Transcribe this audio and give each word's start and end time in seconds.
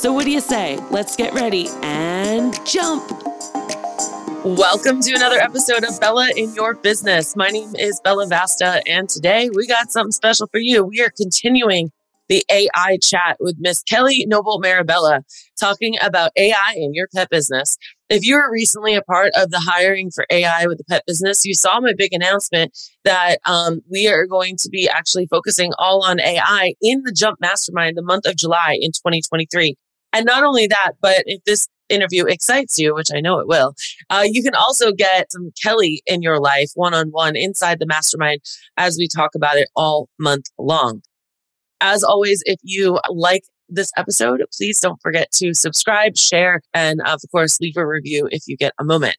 So, 0.00 0.14
what 0.14 0.24
do 0.24 0.30
you 0.30 0.40
say? 0.40 0.78
Let's 0.90 1.14
get 1.14 1.34
ready 1.34 1.68
and 1.82 2.54
jump! 2.64 3.06
Welcome 4.46 5.02
to 5.02 5.12
another 5.14 5.38
episode 5.38 5.84
of 5.84 6.00
Bella 6.00 6.30
in 6.34 6.54
Your 6.54 6.74
Business. 6.74 7.36
My 7.36 7.48
name 7.48 7.76
is 7.78 8.00
Bella 8.02 8.26
Vasta, 8.26 8.80
and 8.86 9.10
today 9.10 9.50
we 9.54 9.66
got 9.66 9.92
something 9.92 10.12
special 10.12 10.46
for 10.46 10.58
you. 10.58 10.84
We 10.84 11.02
are 11.02 11.12
continuing 11.14 11.92
the 12.30 12.42
AI 12.48 12.96
chat 13.02 13.36
with 13.40 13.56
Miss 13.58 13.82
Kelly 13.82 14.24
Noble 14.26 14.58
Mirabella, 14.58 15.20
talking 15.60 15.96
about 16.00 16.30
AI 16.34 16.74
in 16.76 16.94
your 16.94 17.08
pet 17.14 17.28
business. 17.28 17.76
If 18.08 18.24
you 18.24 18.36
were 18.36 18.50
recently 18.50 18.94
a 18.94 19.02
part 19.02 19.32
of 19.36 19.50
the 19.50 19.60
hiring 19.60 20.10
for 20.10 20.24
AI 20.30 20.66
with 20.66 20.78
the 20.78 20.84
pet 20.84 21.02
business, 21.06 21.44
you 21.44 21.52
saw 21.52 21.78
my 21.78 21.92
big 21.94 22.14
announcement 22.14 22.72
that 23.04 23.36
um, 23.44 23.82
we 23.90 24.08
are 24.08 24.26
going 24.26 24.56
to 24.60 24.70
be 24.70 24.88
actually 24.88 25.26
focusing 25.26 25.72
all 25.78 26.02
on 26.02 26.20
AI 26.20 26.72
in 26.80 27.02
the 27.04 27.12
Jump 27.12 27.38
Mastermind 27.38 27.98
the 27.98 28.02
month 28.02 28.26
of 28.26 28.36
July 28.36 28.78
in 28.80 28.92
2023. 28.92 29.76
And 30.12 30.24
not 30.26 30.44
only 30.44 30.66
that, 30.66 30.92
but 31.00 31.22
if 31.26 31.42
this 31.44 31.68
interview 31.88 32.24
excites 32.26 32.78
you, 32.78 32.94
which 32.94 33.10
I 33.14 33.20
know 33.20 33.38
it 33.40 33.48
will, 33.48 33.74
uh, 34.10 34.24
you 34.24 34.42
can 34.42 34.54
also 34.54 34.92
get 34.92 35.32
some 35.32 35.50
Kelly 35.62 36.02
in 36.06 36.22
your 36.22 36.40
life 36.40 36.70
one 36.74 36.94
on 36.94 37.08
one 37.08 37.36
inside 37.36 37.78
the 37.78 37.86
mastermind 37.86 38.40
as 38.76 38.96
we 38.96 39.08
talk 39.08 39.34
about 39.34 39.56
it 39.56 39.68
all 39.76 40.08
month 40.18 40.46
long. 40.58 41.02
As 41.80 42.02
always, 42.02 42.42
if 42.46 42.58
you 42.62 42.98
like 43.08 43.42
this 43.68 43.90
episode, 43.96 44.42
please 44.56 44.80
don't 44.80 45.00
forget 45.00 45.30
to 45.32 45.54
subscribe, 45.54 46.16
share, 46.16 46.60
and 46.74 47.00
of 47.06 47.20
course, 47.30 47.60
leave 47.60 47.76
a 47.76 47.86
review 47.86 48.28
if 48.30 48.42
you 48.46 48.56
get 48.56 48.72
a 48.78 48.84
moment. 48.84 49.16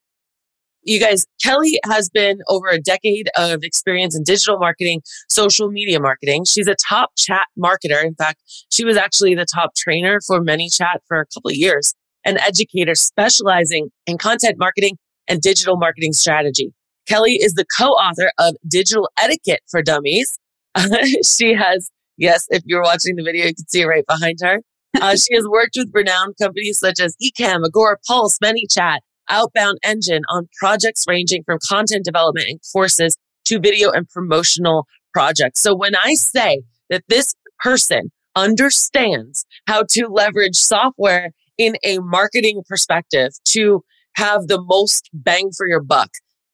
You 0.83 0.99
guys, 0.99 1.27
Kelly 1.43 1.79
has 1.85 2.09
been 2.09 2.39
over 2.47 2.67
a 2.67 2.79
decade 2.79 3.29
of 3.37 3.63
experience 3.63 4.15
in 4.15 4.23
digital 4.23 4.57
marketing, 4.57 5.01
social 5.29 5.69
media 5.69 5.99
marketing. 5.99 6.45
She's 6.45 6.67
a 6.67 6.75
top 6.75 7.11
chat 7.17 7.47
marketer. 7.57 8.03
In 8.03 8.15
fact, 8.15 8.41
she 8.71 8.83
was 8.83 8.97
actually 8.97 9.35
the 9.35 9.45
top 9.45 9.75
trainer 9.75 10.19
for 10.25 10.41
ManyChat 10.41 10.99
for 11.07 11.19
a 11.19 11.25
couple 11.27 11.51
of 11.51 11.55
years, 11.55 11.93
an 12.25 12.39
educator 12.39 12.95
specializing 12.95 13.89
in 14.07 14.17
content 14.17 14.55
marketing 14.57 14.97
and 15.27 15.39
digital 15.39 15.77
marketing 15.77 16.13
strategy. 16.13 16.73
Kelly 17.07 17.33
is 17.33 17.53
the 17.53 17.65
co-author 17.77 18.31
of 18.39 18.55
Digital 18.67 19.09
Etiquette 19.19 19.61
for 19.69 19.81
Dummies. 19.83 20.39
she 21.25 21.53
has, 21.53 21.91
yes, 22.17 22.47
if 22.49 22.63
you're 22.65 22.81
watching 22.81 23.15
the 23.15 23.23
video, 23.23 23.45
you 23.45 23.53
can 23.53 23.67
see 23.67 23.81
it 23.81 23.85
right 23.85 24.05
behind 24.07 24.39
her. 24.41 24.59
Uh, 24.99 25.15
she 25.15 25.35
has 25.35 25.47
worked 25.47 25.75
with 25.77 25.89
renowned 25.93 26.35
companies 26.41 26.79
such 26.79 26.99
as 26.99 27.15
Ecamm, 27.23 27.65
Agora 27.65 27.97
Pulse, 28.07 28.37
ManyChat, 28.39 28.99
Outbound 29.29 29.77
Engine 29.83 30.23
on 30.29 30.47
projects 30.59 31.05
ranging 31.07 31.43
from 31.43 31.59
content 31.67 32.05
development 32.05 32.47
and 32.49 32.59
courses 32.73 33.15
to 33.45 33.59
video 33.59 33.91
and 33.91 34.07
promotional 34.09 34.87
projects. 35.13 35.59
So 35.59 35.75
when 35.75 35.95
I 35.95 36.13
say 36.13 36.61
that 36.89 37.03
this 37.07 37.33
person 37.59 38.11
understands 38.35 39.45
how 39.67 39.83
to 39.89 40.07
leverage 40.07 40.55
software 40.55 41.31
in 41.57 41.75
a 41.83 41.99
marketing 41.99 42.63
perspective 42.67 43.31
to 43.49 43.83
have 44.15 44.47
the 44.47 44.61
most 44.61 45.09
bang 45.13 45.51
for 45.55 45.67
your 45.67 45.81
buck, 45.81 46.09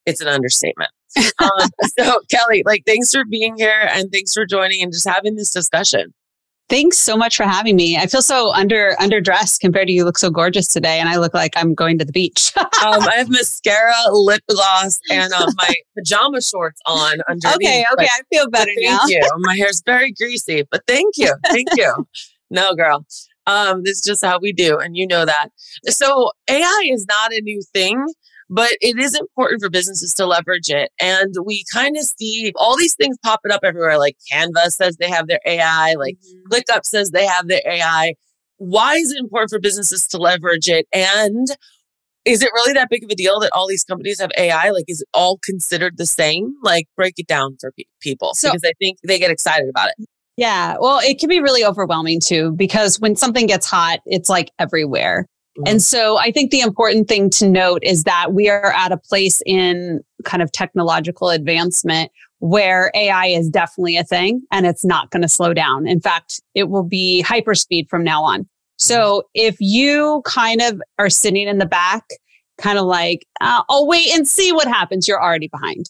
it's 0.06 0.22
an 0.22 0.28
understatement. 0.28 0.92
um, 1.40 1.70
so 1.98 2.20
Kelly, 2.30 2.64
like, 2.66 2.84
thanks 2.86 3.12
for 3.12 3.24
being 3.30 3.56
here 3.58 3.90
and 3.92 4.12
thanks 4.12 4.34
for 4.34 4.46
joining 4.46 4.82
and 4.82 4.92
just 4.92 5.08
having 5.08 5.36
this 5.36 5.52
discussion. 5.52 6.14
Thanks 6.70 6.98
so 6.98 7.16
much 7.16 7.38
for 7.38 7.44
having 7.44 7.78
me. 7.78 7.98
I 7.98 8.08
feel 8.08 8.22
so 8.22 8.54
under 8.54 8.94
underdressed 9.00 9.62
compared 9.62 9.88
to 9.88 9.94
you 9.94 10.04
look 10.04 10.18
so 10.18 10.30
gorgeous 10.30 10.68
today, 10.68 11.00
and 11.00 11.08
I 11.08 11.16
look 11.16 11.34
like 11.34 11.54
I'm 11.56 11.74
going 11.74 11.98
to 12.00 12.06
the 12.06 12.12
beach. 12.12 12.52
um, 12.58 12.68
I 12.84 13.16
have 13.18 13.30
mascara, 13.30 13.94
lip 14.12 14.42
gloss, 14.50 15.00
and 15.10 15.32
um, 15.32 15.50
my 15.58 15.74
pajama 15.98 16.42
shorts 16.42 16.82
on 16.86 17.20
underneath. 17.30 17.56
Okay, 17.56 17.86
okay, 17.94 18.08
I 18.12 18.22
feel 18.30 18.50
better 18.50 18.72
thank 18.76 18.82
now. 18.82 19.00
Thank 19.00 19.12
you. 19.12 19.30
My 19.40 19.56
hair's 19.56 19.82
very 19.86 20.12
greasy, 20.12 20.64
but 20.70 20.82
thank 20.88 21.18
you, 21.18 21.34
thank 21.48 21.68
you. 21.76 22.08
No, 22.50 22.76
girl. 22.76 23.06
Um, 23.46 23.84
this 23.84 23.96
is 23.96 24.02
just 24.06 24.24
how 24.24 24.40
we 24.40 24.54
do, 24.54 24.78
and 24.78 24.96
you 24.96 25.06
know 25.06 25.26
that. 25.26 25.50
So 25.88 26.32
AI 26.50 26.90
is 26.90 27.06
not 27.06 27.34
a 27.34 27.42
new 27.42 27.62
thing 27.74 28.06
but 28.50 28.72
it 28.82 28.98
is 28.98 29.16
important 29.16 29.62
for 29.62 29.70
businesses 29.70 30.14
to 30.16 30.26
leverage 30.26 30.70
it. 30.70 30.92
And 31.02 31.34
we 31.46 31.64
kind 31.74 31.98
of 31.98 32.04
see 32.04 32.52
all 32.56 32.78
these 32.78 32.96
things 32.96 33.18
popping 33.24 33.52
up 33.52 33.62
everywhere. 33.64 33.98
Like 33.98 34.18
Canva 34.32 34.70
says 34.70 34.98
they 34.98 35.10
have 35.10 35.28
their 35.28 35.42
AI, 35.46 35.94
like 35.98 36.16
mm-hmm. 36.16 36.54
ClickUp 36.54 36.86
says 36.86 37.12
they 37.12 37.26
have 37.26 37.48
their 37.48 37.62
AI. 37.66 38.16
Why 38.58 38.96
is 38.96 39.12
it 39.12 39.20
important 39.20 39.52
for 39.52 39.60
businesses 39.60 40.08
to 40.08 40.18
leverage 40.18 40.68
it? 40.68 40.88
And 40.94 41.48
is 42.26 42.42
it 42.42 42.50
really 42.54 42.74
that 42.74 42.90
big 42.90 43.04
of 43.04 43.10
a 43.10 43.16
deal 43.16 43.40
that 43.40 43.52
all 43.54 43.68
these 43.68 43.84
companies 43.84 44.20
have 44.20 44.32
AI? 44.38 44.72
Like, 44.72 44.86
is 44.88 45.02
it 45.02 45.08
all 45.14 45.40
considered 45.44 45.98
the 45.98 46.06
same? 46.06 46.54
Like, 46.62 46.88
break 46.96 47.14
it 47.18 47.28
down 47.28 47.56
for 47.60 47.72
pe- 47.72 47.86
people 48.02 48.34
so, 48.34 48.50
because 48.50 48.64
I 48.66 48.74
think 48.80 48.98
they 49.08 49.20
get 49.20 49.32
excited 49.32 49.70
about 49.70 49.90
it. 49.90 50.08
Yeah. 50.36 50.76
Well, 50.80 51.00
it 51.00 51.20
can 51.20 51.30
be 51.30 51.40
really 51.40 51.64
overwhelming 51.64 52.20
too, 52.20 52.52
because 52.52 53.00
when 53.00 53.16
something 53.16 53.48
gets 53.48 53.66
hot, 53.66 54.00
it's 54.06 54.30
like 54.30 54.52
everywhere. 54.60 55.26
And 55.66 55.82
so 55.82 56.18
I 56.18 56.32
think 56.32 56.52
the 56.52 56.62
important 56.62 57.08
thing 57.08 57.30
to 57.32 57.50
note 57.50 57.84
is 57.84 58.04
that 58.04 58.34
we 58.34 58.50
are 58.50 58.72
at 58.74 58.92
a 58.92 58.98
place 58.98 59.42
in 59.46 60.02
kind 60.24 60.44
of 60.44 60.52
technological 60.52 61.30
advancement 61.30 62.12
where 62.40 62.92
AI 62.94 63.28
is 63.28 63.50
definitely 63.50 63.98
a 63.98 64.04
thing 64.04 64.42
and 64.52 64.66
it's 64.66 64.86
not 64.86 65.10
going 65.10 65.24
to 65.24 65.28
slow 65.28 65.54
down. 65.54 65.88
In 65.88 66.00
fact, 66.00 66.42
it 66.54 66.70
will 66.70 66.84
be 66.84 67.24
hyperspeed 67.26 67.90
from 67.90 68.04
now 68.04 68.24
on. 68.24 68.48
So 68.78 69.24
if 69.34 69.56
you 69.60 70.22
kind 70.26 70.62
of 70.62 70.80
are 71.00 71.10
sitting 71.10 71.48
in 71.48 71.58
the 71.58 71.66
back, 71.66 72.04
kind 72.60 72.78
of 72.78 72.86
like, 72.86 73.26
uh, 73.42 73.64
I'll 73.70 73.88
wait 73.88 74.14
and 74.14 74.28
see 74.28 74.52
what 74.52 74.68
happens, 74.68 75.08
you're 75.08 75.22
already 75.22 75.48
behind. 75.48 75.90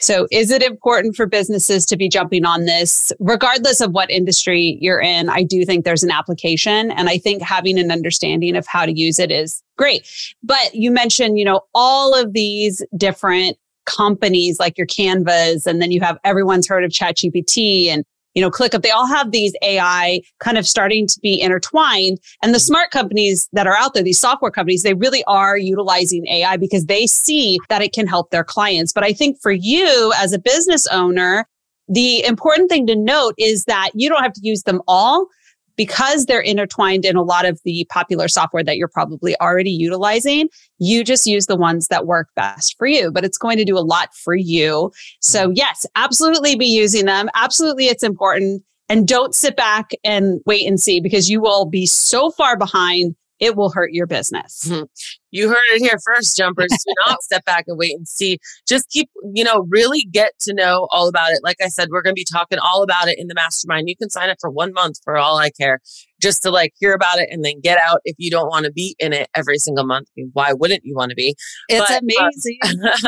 So 0.00 0.26
is 0.30 0.50
it 0.50 0.62
important 0.62 1.16
for 1.16 1.26
businesses 1.26 1.86
to 1.86 1.96
be 1.96 2.08
jumping 2.08 2.44
on 2.44 2.64
this, 2.64 3.12
regardless 3.18 3.80
of 3.80 3.92
what 3.92 4.10
industry 4.10 4.78
you're 4.80 5.00
in? 5.00 5.28
I 5.28 5.42
do 5.42 5.64
think 5.64 5.84
there's 5.84 6.04
an 6.04 6.10
application 6.10 6.90
and 6.90 7.08
I 7.08 7.18
think 7.18 7.42
having 7.42 7.78
an 7.78 7.90
understanding 7.90 8.56
of 8.56 8.66
how 8.66 8.86
to 8.86 8.92
use 8.92 9.18
it 9.18 9.30
is 9.30 9.62
great. 9.76 10.08
But 10.42 10.74
you 10.74 10.90
mentioned, 10.90 11.38
you 11.38 11.44
know, 11.44 11.62
all 11.74 12.14
of 12.14 12.32
these 12.32 12.84
different 12.96 13.56
companies 13.86 14.58
like 14.58 14.76
your 14.76 14.86
Canvas, 14.86 15.66
and 15.66 15.80
then 15.80 15.92
you 15.92 16.00
have 16.00 16.18
everyone's 16.24 16.68
heard 16.68 16.84
of 16.84 16.90
ChatGPT 16.90 17.86
and 17.86 18.04
you 18.36 18.42
know, 18.42 18.50
ClickUp, 18.50 18.82
they 18.82 18.90
all 18.90 19.06
have 19.06 19.30
these 19.30 19.54
AI 19.62 20.20
kind 20.40 20.58
of 20.58 20.66
starting 20.66 21.06
to 21.06 21.18
be 21.20 21.40
intertwined. 21.40 22.18
And 22.42 22.54
the 22.54 22.60
smart 22.60 22.90
companies 22.90 23.48
that 23.54 23.66
are 23.66 23.76
out 23.76 23.94
there, 23.94 24.02
these 24.02 24.20
software 24.20 24.50
companies, 24.50 24.82
they 24.82 24.92
really 24.92 25.24
are 25.24 25.56
utilizing 25.56 26.26
AI 26.28 26.58
because 26.58 26.84
they 26.84 27.06
see 27.06 27.58
that 27.70 27.80
it 27.80 27.94
can 27.94 28.06
help 28.06 28.30
their 28.30 28.44
clients. 28.44 28.92
But 28.92 29.04
I 29.04 29.14
think 29.14 29.38
for 29.40 29.52
you 29.52 30.12
as 30.18 30.34
a 30.34 30.38
business 30.38 30.86
owner, 30.88 31.48
the 31.88 32.24
important 32.26 32.68
thing 32.68 32.86
to 32.88 32.94
note 32.94 33.34
is 33.38 33.64
that 33.64 33.90
you 33.94 34.10
don't 34.10 34.22
have 34.22 34.34
to 34.34 34.40
use 34.42 34.64
them 34.64 34.82
all 34.86 35.28
because 35.76 36.26
they're 36.26 36.40
intertwined 36.40 37.04
in 37.04 37.16
a 37.16 37.22
lot 37.22 37.44
of 37.44 37.60
the 37.64 37.86
popular 37.90 38.28
software 38.28 38.64
that 38.64 38.76
you're 38.76 38.88
probably 38.88 39.38
already 39.40 39.70
utilizing, 39.70 40.48
you 40.78 41.04
just 41.04 41.26
use 41.26 41.46
the 41.46 41.56
ones 41.56 41.88
that 41.88 42.06
work 42.06 42.28
best 42.34 42.76
for 42.78 42.86
you, 42.86 43.10
but 43.10 43.24
it's 43.24 43.38
going 43.38 43.58
to 43.58 43.64
do 43.64 43.78
a 43.78 43.80
lot 43.80 44.14
for 44.14 44.34
you. 44.34 44.92
So 45.20 45.44
mm-hmm. 45.44 45.52
yes, 45.56 45.86
absolutely 45.94 46.56
be 46.56 46.66
using 46.66 47.06
them. 47.06 47.28
Absolutely. 47.34 47.86
It's 47.86 48.02
important. 48.02 48.62
And 48.88 49.06
don't 49.06 49.34
sit 49.34 49.56
back 49.56 49.90
and 50.04 50.40
wait 50.46 50.66
and 50.66 50.80
see 50.80 51.00
because 51.00 51.28
you 51.28 51.40
will 51.40 51.66
be 51.66 51.86
so 51.86 52.30
far 52.30 52.56
behind 52.56 53.16
it 53.40 53.56
will 53.56 53.70
hurt 53.70 53.92
your 53.92 54.06
business. 54.06 54.64
Mm-hmm. 54.66 54.84
You 55.30 55.48
heard 55.48 55.58
it 55.74 55.80
here 55.80 55.98
first, 56.04 56.36
jumpers. 56.36 56.70
Do 56.70 56.94
not 57.06 57.22
step 57.22 57.44
back 57.44 57.64
and 57.66 57.78
wait 57.78 57.94
and 57.94 58.08
see. 58.08 58.38
Just 58.66 58.88
keep, 58.88 59.10
you 59.34 59.44
know, 59.44 59.66
really 59.68 60.02
get 60.10 60.32
to 60.40 60.54
know 60.54 60.88
all 60.90 61.08
about 61.08 61.32
it. 61.32 61.40
Like 61.42 61.56
I 61.62 61.68
said, 61.68 61.88
we're 61.90 62.02
going 62.02 62.14
to 62.14 62.18
be 62.18 62.26
talking 62.30 62.58
all 62.58 62.82
about 62.82 63.08
it 63.08 63.18
in 63.18 63.26
the 63.26 63.34
mastermind. 63.34 63.88
You 63.88 63.96
can 63.96 64.08
sign 64.08 64.30
up 64.30 64.38
for 64.40 64.50
one 64.50 64.72
month 64.72 65.00
for 65.04 65.18
all 65.18 65.36
I 65.36 65.50
care, 65.50 65.80
just 66.22 66.42
to 66.42 66.50
like 66.50 66.72
hear 66.78 66.94
about 66.94 67.18
it 67.18 67.28
and 67.30 67.44
then 67.44 67.60
get 67.60 67.78
out 67.78 68.00
if 68.04 68.16
you 68.18 68.30
don't 68.30 68.48
want 68.48 68.64
to 68.64 68.72
be 68.72 68.96
in 68.98 69.12
it 69.12 69.28
every 69.34 69.58
single 69.58 69.84
month. 69.84 70.08
I 70.08 70.12
mean, 70.16 70.30
why 70.32 70.52
wouldn't 70.54 70.84
you 70.84 70.94
want 70.94 71.10
to 71.10 71.16
be? 71.16 71.36
It's 71.68 71.90
but, 71.90 72.02
amazing. 72.02 72.58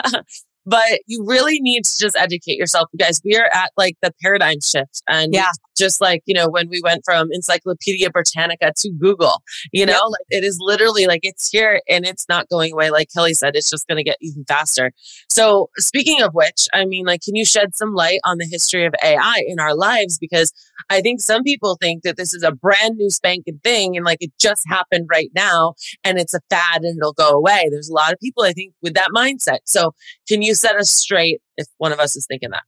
Uh, 0.05 0.23
but 0.69 1.01
you 1.07 1.25
really 1.27 1.61
need 1.61 1.87
to 1.87 1.99
just 1.99 2.15
educate 2.15 2.59
yourself 2.59 2.91
guys. 2.99 3.23
We 3.25 3.37
are 3.37 3.49
at 3.55 3.73
like 3.79 3.97
the 4.03 4.13
paradigm 4.23 4.61
shift. 4.61 5.03
And 5.09 5.33
yeah. 5.33 5.51
just 5.79 5.99
like, 5.99 6.23
you 6.27 6.35
know, 6.35 6.47
when 6.51 6.69
we 6.69 6.83
went 6.85 7.03
from 7.07 7.29
Encyclopedia 7.33 8.11
Britannica 8.11 8.73
to 8.77 8.91
Google, 8.91 9.43
you 9.73 9.87
know, 9.87 9.95
yep. 9.95 10.03
like 10.03 10.27
it 10.29 10.45
is 10.45 10.59
literally 10.61 11.07
like 11.07 11.21
it's 11.23 11.51
here 11.51 11.81
and 11.89 12.05
it's 12.05 12.27
not 12.29 12.51
going 12.51 12.75
away. 12.75 12.91
Like 12.91 13.09
Kelly 13.15 13.33
said, 13.33 13.57
it's 13.57 13.71
just 13.71 13.89
going 13.89 13.97
to 13.97 14.05
get 14.05 14.19
even 14.21 14.45
faster. 14.47 14.93
So 15.31 15.71
speaking 15.79 16.21
of 16.21 16.35
which, 16.35 16.69
I 16.75 16.85
mean, 16.85 17.07
like, 17.07 17.23
can 17.23 17.35
you 17.35 17.47
shed 17.47 17.75
some 17.75 17.95
light 17.95 18.21
on 18.25 18.37
the 18.37 18.47
history 18.47 18.85
of 18.85 18.95
AI 19.03 19.43
in 19.47 19.59
our 19.59 19.75
lives? 19.75 20.19
Because 20.19 20.53
I 20.91 21.01
think 21.01 21.21
some 21.21 21.45
people 21.45 21.79
think 21.81 22.03
that 22.03 22.19
this 22.19 22.35
is 22.35 22.43
a 22.43 22.53
brand 22.53 22.97
new 22.97 23.09
spanking 23.09 23.61
thing 23.65 23.97
and 23.97 24.05
like 24.05 24.19
it 24.21 24.33
just 24.39 24.65
happened 24.69 25.09
right 25.11 25.31
now 25.35 25.75
and 26.05 26.19
it's 26.19 26.35
a 26.35 26.41
fad 26.51 26.83
and 26.83 26.99
it'll 26.99 27.15
go 27.15 27.31
away. 27.31 27.69
There's 27.71 27.89
a 27.89 27.95
lot 27.95 28.13
of 28.13 28.21
people, 28.21 28.43
I 28.43 28.53
think, 28.53 28.75
with 28.83 28.95
that 28.95 29.09
mindset. 29.15 29.59
So 29.65 29.95
can 30.29 30.43
you 30.43 30.55
set 30.59 30.77
us 30.77 30.91
straight 30.91 31.41
if 31.57 31.67
one 31.79 31.93
of 31.93 31.99
us 31.99 32.17
is 32.17 32.27
thinking 32.27 32.51
that? 32.51 32.65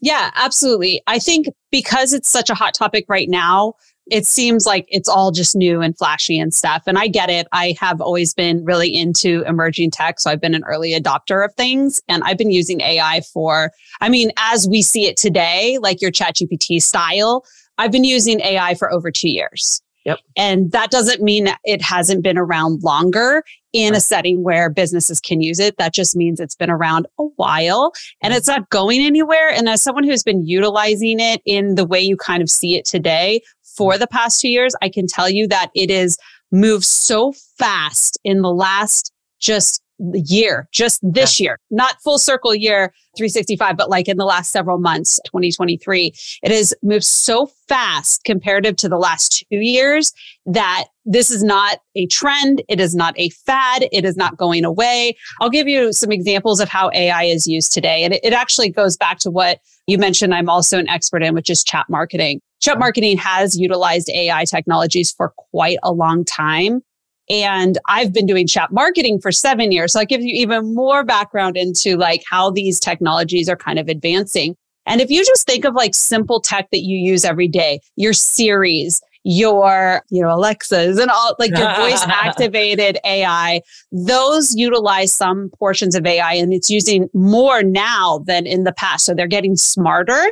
Yeah, 0.00 0.30
absolutely. 0.34 1.02
I 1.06 1.18
think 1.18 1.46
because 1.70 2.12
it's 2.12 2.28
such 2.28 2.50
a 2.50 2.54
hot 2.54 2.74
topic 2.74 3.06
right 3.08 3.28
now, 3.28 3.74
it 4.08 4.26
seems 4.26 4.66
like 4.66 4.86
it's 4.88 5.08
all 5.08 5.32
just 5.32 5.56
new 5.56 5.80
and 5.80 5.96
flashy 5.96 6.38
and 6.38 6.54
stuff. 6.54 6.84
And 6.86 6.96
I 6.98 7.08
get 7.08 7.28
it. 7.28 7.48
I 7.52 7.74
have 7.80 8.00
always 8.00 8.34
been 8.34 8.64
really 8.64 8.94
into 8.94 9.42
emerging 9.46 9.90
tech. 9.90 10.20
So 10.20 10.30
I've 10.30 10.40
been 10.40 10.54
an 10.54 10.64
early 10.64 10.92
adopter 10.92 11.44
of 11.44 11.52
things 11.54 12.00
and 12.08 12.22
I've 12.24 12.38
been 12.38 12.52
using 12.52 12.80
AI 12.82 13.22
for, 13.32 13.72
I 14.00 14.08
mean, 14.08 14.30
as 14.36 14.68
we 14.68 14.82
see 14.82 15.06
it 15.06 15.16
today, 15.16 15.78
like 15.80 16.00
your 16.00 16.12
ChatGPT 16.12 16.80
style, 16.80 17.44
I've 17.78 17.92
been 17.92 18.04
using 18.04 18.40
AI 18.40 18.74
for 18.74 18.92
over 18.92 19.10
two 19.10 19.30
years. 19.30 19.80
Yep. 20.04 20.20
And 20.36 20.70
that 20.70 20.92
doesn't 20.92 21.20
mean 21.20 21.48
it 21.64 21.82
hasn't 21.82 22.22
been 22.22 22.38
around 22.38 22.84
longer 22.84 23.42
in 23.76 23.94
a 23.94 24.00
setting 24.00 24.42
where 24.42 24.70
businesses 24.70 25.20
can 25.20 25.42
use 25.42 25.60
it. 25.60 25.76
That 25.76 25.92
just 25.92 26.16
means 26.16 26.40
it's 26.40 26.54
been 26.54 26.70
around 26.70 27.06
a 27.18 27.24
while 27.36 27.92
and 28.22 28.32
it's 28.32 28.48
not 28.48 28.70
going 28.70 29.04
anywhere. 29.04 29.50
And 29.50 29.68
as 29.68 29.82
someone 29.82 30.04
who's 30.04 30.22
been 30.22 30.46
utilizing 30.46 31.20
it 31.20 31.42
in 31.44 31.74
the 31.74 31.84
way 31.84 32.00
you 32.00 32.16
kind 32.16 32.42
of 32.42 32.48
see 32.48 32.74
it 32.74 32.86
today 32.86 33.42
for 33.76 33.92
mm-hmm. 33.92 34.00
the 34.00 34.06
past 34.06 34.40
two 34.40 34.48
years, 34.48 34.74
I 34.80 34.88
can 34.88 35.06
tell 35.06 35.28
you 35.28 35.46
that 35.48 35.70
it 35.74 35.90
is 35.90 36.16
moved 36.50 36.86
so 36.86 37.34
fast 37.58 38.18
in 38.24 38.40
the 38.40 38.50
last 38.50 39.12
just 39.40 39.82
year, 39.98 40.68
just 40.72 41.00
this 41.02 41.40
yeah. 41.40 41.44
year, 41.44 41.60
not 41.70 42.00
full 42.02 42.18
circle 42.18 42.54
year 42.54 42.92
365, 43.16 43.76
but 43.76 43.88
like 43.88 44.08
in 44.08 44.16
the 44.16 44.24
last 44.24 44.52
several 44.52 44.78
months, 44.78 45.18
2023, 45.26 46.12
it 46.42 46.50
has 46.50 46.74
moved 46.82 47.04
so 47.04 47.46
fast 47.68 48.22
comparative 48.24 48.76
to 48.76 48.88
the 48.88 48.98
last 48.98 49.44
two 49.48 49.58
years 49.58 50.12
that 50.44 50.84
this 51.04 51.30
is 51.30 51.42
not 51.42 51.78
a 51.94 52.06
trend. 52.06 52.62
It 52.68 52.80
is 52.80 52.94
not 52.94 53.14
a 53.16 53.30
fad. 53.30 53.88
It 53.92 54.04
is 54.04 54.16
not 54.16 54.36
going 54.36 54.64
away. 54.64 55.16
I'll 55.40 55.50
give 55.50 55.68
you 55.68 55.92
some 55.92 56.12
examples 56.12 56.60
of 56.60 56.68
how 56.68 56.90
AI 56.92 57.24
is 57.24 57.46
used 57.46 57.72
today. 57.72 58.04
And 58.04 58.14
it, 58.14 58.20
it 58.22 58.32
actually 58.32 58.70
goes 58.70 58.96
back 58.96 59.18
to 59.20 59.30
what 59.30 59.60
you 59.86 59.98
mentioned 59.98 60.34
I'm 60.34 60.48
also 60.48 60.78
an 60.78 60.88
expert 60.88 61.22
in, 61.22 61.34
which 61.34 61.48
is 61.48 61.64
chat 61.64 61.86
marketing. 61.88 62.40
Chat 62.60 62.78
marketing 62.78 63.18
has 63.18 63.58
utilized 63.58 64.10
AI 64.10 64.44
technologies 64.44 65.12
for 65.12 65.32
quite 65.36 65.78
a 65.82 65.92
long 65.92 66.24
time. 66.24 66.82
And 67.28 67.78
I've 67.88 68.12
been 68.12 68.26
doing 68.26 68.46
chat 68.46 68.72
marketing 68.72 69.20
for 69.20 69.32
seven 69.32 69.72
years. 69.72 69.92
So 69.92 69.98
that 69.98 70.06
gives 70.06 70.24
you 70.24 70.34
even 70.34 70.74
more 70.74 71.04
background 71.04 71.56
into 71.56 71.96
like 71.96 72.22
how 72.28 72.50
these 72.50 72.78
technologies 72.78 73.48
are 73.48 73.56
kind 73.56 73.78
of 73.78 73.88
advancing. 73.88 74.56
And 74.86 75.00
if 75.00 75.10
you 75.10 75.24
just 75.24 75.46
think 75.46 75.64
of 75.64 75.74
like 75.74 75.94
simple 75.94 76.40
tech 76.40 76.68
that 76.70 76.82
you 76.82 76.96
use 76.96 77.24
every 77.24 77.48
day, 77.48 77.80
your 77.96 78.12
Siris, 78.12 79.00
your, 79.24 80.02
you 80.08 80.22
know, 80.22 80.32
Alexas 80.32 81.00
and 81.00 81.10
all 81.10 81.34
like 81.40 81.50
your 81.50 81.74
voice 81.74 82.02
activated 82.06 82.96
AI, 83.04 83.60
those 83.90 84.54
utilize 84.54 85.12
some 85.12 85.50
portions 85.58 85.96
of 85.96 86.06
AI 86.06 86.34
and 86.34 86.52
it's 86.52 86.70
using 86.70 87.08
more 87.12 87.64
now 87.64 88.22
than 88.26 88.46
in 88.46 88.62
the 88.62 88.72
past. 88.72 89.04
So 89.04 89.14
they're 89.14 89.26
getting 89.26 89.56
smarter 89.56 90.30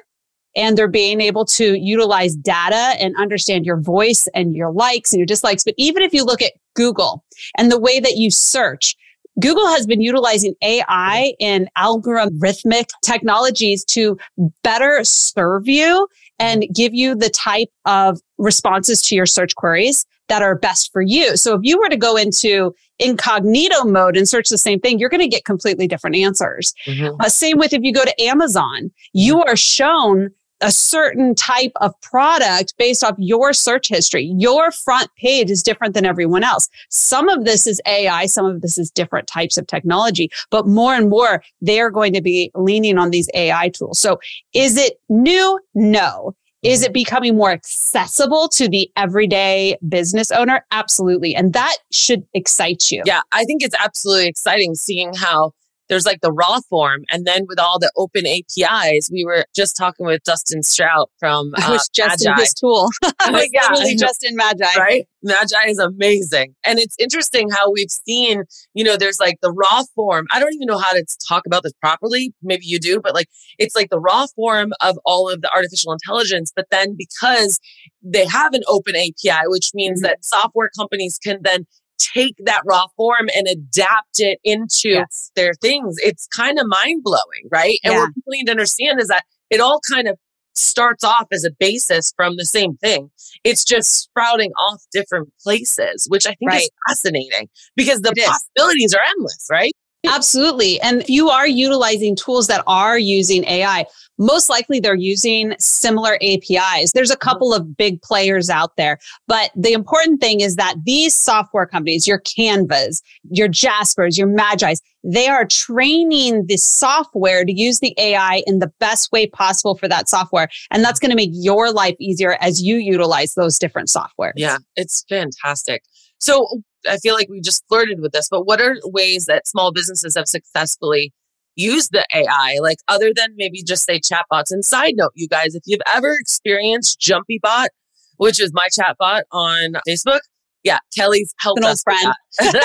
and 0.56 0.78
they're 0.78 0.86
being 0.86 1.20
able 1.20 1.44
to 1.44 1.74
utilize 1.74 2.36
data 2.36 2.94
and 3.00 3.16
understand 3.16 3.66
your 3.66 3.80
voice 3.80 4.28
and 4.34 4.54
your 4.54 4.70
likes 4.70 5.12
and 5.12 5.18
your 5.18 5.26
dislikes. 5.26 5.64
But 5.64 5.74
even 5.76 6.02
if 6.02 6.14
you 6.14 6.24
look 6.24 6.40
at 6.40 6.52
Google 6.74 7.24
and 7.56 7.70
the 7.70 7.80
way 7.80 8.00
that 8.00 8.16
you 8.16 8.30
search, 8.30 8.96
Google 9.40 9.66
has 9.68 9.86
been 9.86 10.00
utilizing 10.00 10.54
AI 10.62 11.34
and 11.40 11.68
algorithmic 11.76 12.86
technologies 13.02 13.84
to 13.86 14.16
better 14.62 15.02
serve 15.02 15.66
you 15.66 16.06
and 16.38 16.66
give 16.72 16.94
you 16.94 17.14
the 17.14 17.30
type 17.30 17.70
of 17.84 18.20
responses 18.38 19.02
to 19.02 19.14
your 19.14 19.26
search 19.26 19.54
queries 19.54 20.06
that 20.28 20.42
are 20.42 20.54
best 20.54 20.92
for 20.92 21.02
you. 21.02 21.36
So 21.36 21.54
if 21.54 21.60
you 21.64 21.78
were 21.78 21.88
to 21.88 21.96
go 21.96 22.16
into 22.16 22.74
incognito 22.98 23.84
mode 23.84 24.16
and 24.16 24.28
search 24.28 24.48
the 24.48 24.58
same 24.58 24.80
thing, 24.80 24.98
you're 24.98 25.10
going 25.10 25.20
to 25.20 25.28
get 25.28 25.44
completely 25.44 25.86
different 25.86 26.16
answers. 26.16 26.72
Mm-hmm. 26.86 27.20
Uh, 27.20 27.28
same 27.28 27.58
with 27.58 27.72
if 27.72 27.82
you 27.82 27.92
go 27.92 28.04
to 28.04 28.22
Amazon, 28.22 28.90
you 29.12 29.42
are 29.42 29.56
shown 29.56 30.30
a 30.60 30.70
certain 30.70 31.34
type 31.34 31.72
of 31.80 31.98
product 32.00 32.74
based 32.78 33.04
off 33.04 33.14
your 33.18 33.52
search 33.52 33.88
history. 33.88 34.32
Your 34.38 34.70
front 34.70 35.08
page 35.16 35.50
is 35.50 35.62
different 35.62 35.94
than 35.94 36.06
everyone 36.06 36.44
else. 36.44 36.68
Some 36.90 37.28
of 37.28 37.44
this 37.44 37.66
is 37.66 37.80
AI, 37.86 38.26
some 38.26 38.46
of 38.46 38.60
this 38.60 38.78
is 38.78 38.90
different 38.90 39.26
types 39.26 39.58
of 39.58 39.66
technology, 39.66 40.30
but 40.50 40.66
more 40.66 40.94
and 40.94 41.10
more 41.10 41.42
they're 41.60 41.90
going 41.90 42.12
to 42.12 42.22
be 42.22 42.50
leaning 42.54 42.98
on 42.98 43.10
these 43.10 43.28
AI 43.34 43.68
tools. 43.70 43.98
So 43.98 44.18
is 44.54 44.76
it 44.76 44.94
new? 45.08 45.58
No. 45.74 46.34
Is 46.62 46.82
it 46.82 46.94
becoming 46.94 47.36
more 47.36 47.50
accessible 47.50 48.48
to 48.48 48.68
the 48.68 48.90
everyday 48.96 49.76
business 49.86 50.30
owner? 50.30 50.64
Absolutely. 50.70 51.34
And 51.34 51.52
that 51.52 51.76
should 51.92 52.26
excite 52.32 52.90
you. 52.90 53.02
Yeah, 53.04 53.20
I 53.32 53.44
think 53.44 53.62
it's 53.62 53.74
absolutely 53.78 54.28
exciting 54.28 54.74
seeing 54.74 55.12
how 55.12 55.52
there's 55.88 56.06
like 56.06 56.20
the 56.20 56.32
raw 56.32 56.60
form. 56.68 57.02
And 57.10 57.26
then 57.26 57.44
with 57.48 57.58
all 57.58 57.78
the 57.78 57.90
open 57.96 58.24
APIs, 58.26 59.10
we 59.12 59.24
were 59.24 59.44
just 59.54 59.76
talking 59.76 60.06
with 60.06 60.22
Dustin 60.24 60.62
Stout 60.62 61.10
from 61.18 61.52
uh, 61.56 61.62
I 61.66 61.70
was 61.70 61.88
just 61.88 62.24
Magai. 62.24 62.32
in 62.32 62.38
his 62.38 62.54
tool. 62.54 62.88
I 63.20 63.30
was 63.30 63.48
yeah, 63.52 63.68
literally 63.70 63.96
just 63.96 64.24
in 64.24 64.36
Magai. 64.36 64.76
Right? 64.76 65.06
Magai 65.26 65.68
is 65.68 65.78
amazing. 65.78 66.54
And 66.64 66.78
it's 66.78 66.96
interesting 66.98 67.50
how 67.50 67.70
we've 67.70 67.90
seen, 67.90 68.44
you 68.74 68.84
know, 68.84 68.96
there's 68.96 69.20
like 69.20 69.38
the 69.42 69.52
raw 69.52 69.82
form. 69.94 70.26
I 70.32 70.40
don't 70.40 70.52
even 70.54 70.66
know 70.66 70.78
how 70.78 70.92
to 70.92 71.04
talk 71.28 71.44
about 71.46 71.62
this 71.62 71.72
properly. 71.80 72.34
Maybe 72.42 72.66
you 72.66 72.78
do, 72.78 73.00
but 73.00 73.14
like 73.14 73.28
it's 73.58 73.74
like 73.74 73.90
the 73.90 74.00
raw 74.00 74.26
form 74.34 74.72
of 74.80 74.98
all 75.04 75.30
of 75.30 75.42
the 75.42 75.50
artificial 75.54 75.92
intelligence. 75.92 76.52
But 76.54 76.66
then 76.70 76.96
because 76.96 77.60
they 78.02 78.26
have 78.26 78.52
an 78.52 78.62
open 78.68 78.94
API, 78.96 79.46
which 79.46 79.70
means 79.74 80.00
mm-hmm. 80.00 80.08
that 80.08 80.24
software 80.24 80.70
companies 80.76 81.18
can 81.22 81.38
then 81.42 81.66
take 81.98 82.34
that 82.44 82.62
raw 82.64 82.86
form 82.96 83.28
and 83.36 83.46
adapt 83.46 84.20
it 84.20 84.38
into 84.44 84.90
yes. 84.90 85.30
their 85.36 85.52
things. 85.54 85.96
It's 85.98 86.26
kind 86.28 86.58
of 86.58 86.66
mind 86.66 87.02
blowing, 87.04 87.48
right? 87.50 87.78
And 87.84 87.94
yeah. 87.94 88.00
what 88.00 88.14
people 88.14 88.30
need 88.30 88.44
to 88.46 88.52
understand 88.52 89.00
is 89.00 89.08
that 89.08 89.24
it 89.50 89.60
all 89.60 89.80
kind 89.90 90.08
of 90.08 90.18
starts 90.54 91.02
off 91.04 91.26
as 91.32 91.44
a 91.44 91.50
basis 91.58 92.12
from 92.16 92.36
the 92.36 92.44
same 92.44 92.76
thing. 92.76 93.10
It's 93.42 93.64
just 93.64 94.02
sprouting 94.02 94.52
off 94.52 94.82
different 94.92 95.32
places, 95.42 96.06
which 96.08 96.26
I 96.26 96.34
think 96.34 96.50
right. 96.50 96.62
is 96.62 96.70
fascinating 96.88 97.48
because 97.76 98.00
the 98.00 98.12
it 98.16 98.26
possibilities 98.26 98.92
is. 98.92 98.94
are 98.94 99.02
endless, 99.16 99.46
right? 99.50 99.72
Absolutely. 100.06 100.80
And 100.80 101.02
if 101.02 101.08
you 101.08 101.30
are 101.30 101.46
utilizing 101.46 102.16
tools 102.16 102.46
that 102.48 102.62
are 102.66 102.98
using 102.98 103.44
AI, 103.44 103.86
most 104.18 104.48
likely 104.48 104.80
they're 104.80 104.94
using 104.94 105.54
similar 105.58 106.16
APIs. 106.22 106.92
There's 106.92 107.10
a 107.10 107.16
couple 107.16 107.52
of 107.52 107.76
big 107.76 108.00
players 108.02 108.48
out 108.48 108.76
there, 108.76 108.98
but 109.26 109.50
the 109.56 109.72
important 109.72 110.20
thing 110.20 110.40
is 110.40 110.56
that 110.56 110.76
these 110.84 111.14
software 111.14 111.66
companies, 111.66 112.06
your 112.06 112.20
Canvas, 112.20 113.02
your 113.30 113.48
Jaspers, 113.48 114.16
your 114.16 114.28
Magai's, 114.28 114.80
they 115.02 115.26
are 115.26 115.44
training 115.44 116.46
the 116.46 116.56
software 116.56 117.44
to 117.44 117.52
use 117.52 117.80
the 117.80 117.94
AI 117.98 118.42
in 118.46 118.60
the 118.60 118.72
best 118.80 119.12
way 119.12 119.26
possible 119.26 119.74
for 119.74 119.88
that 119.88 120.08
software. 120.08 120.48
And 120.70 120.82
that's 120.82 120.98
going 120.98 121.10
to 121.10 121.16
make 121.16 121.30
your 121.32 121.72
life 121.72 121.96
easier 121.98 122.38
as 122.40 122.62
you 122.62 122.76
utilize 122.76 123.34
those 123.34 123.58
different 123.58 123.90
software. 123.90 124.32
Yeah, 124.36 124.58
it's 124.76 125.04
fantastic. 125.08 125.82
So 126.18 126.62
I 126.88 126.98
feel 126.98 127.14
like 127.14 127.28
we 127.28 127.40
just 127.40 127.64
flirted 127.68 128.00
with 128.00 128.12
this, 128.12 128.28
but 128.30 128.44
what 128.44 128.60
are 128.60 128.76
ways 128.84 129.26
that 129.26 129.46
small 129.46 129.72
businesses 129.72 130.14
have 130.14 130.28
successfully 130.28 131.12
used 131.56 131.90
the 131.92 132.04
AI, 132.14 132.58
like 132.60 132.78
other 132.88 133.12
than 133.14 133.34
maybe 133.36 133.62
just 133.62 133.84
say 133.84 134.00
chatbots? 134.00 134.50
And 134.50 134.64
side 134.64 134.94
note, 134.96 135.12
you 135.14 135.28
guys, 135.28 135.54
if 135.54 135.62
you've 135.66 135.82
ever 135.92 136.14
experienced 136.18 137.00
Jumpy 137.00 137.38
Bot, 137.42 137.68
which 138.16 138.40
is 138.40 138.52
my 138.52 138.68
chatbot 138.68 139.22
on 139.32 139.74
Facebook, 139.88 140.20
yeah, 140.62 140.78
Kelly's 140.96 141.34
helped 141.38 141.60
An 141.60 141.66
us. 141.66 141.82
friend. 141.82 142.14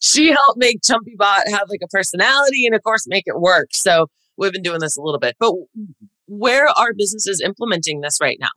she 0.00 0.28
helped 0.28 0.58
make 0.58 0.82
Jumpy 0.82 1.14
Bot 1.16 1.48
have 1.48 1.68
like 1.68 1.80
a 1.82 1.88
personality 1.88 2.66
and 2.66 2.74
of 2.74 2.82
course 2.82 3.06
make 3.08 3.24
it 3.26 3.40
work. 3.40 3.68
So 3.72 4.06
we've 4.36 4.52
been 4.52 4.62
doing 4.62 4.80
this 4.80 4.96
a 4.96 5.02
little 5.02 5.18
bit, 5.18 5.36
but 5.40 5.54
where 6.26 6.68
are 6.68 6.92
businesses 6.96 7.40
implementing 7.40 8.00
this 8.00 8.18
right 8.20 8.38
now? 8.40 8.50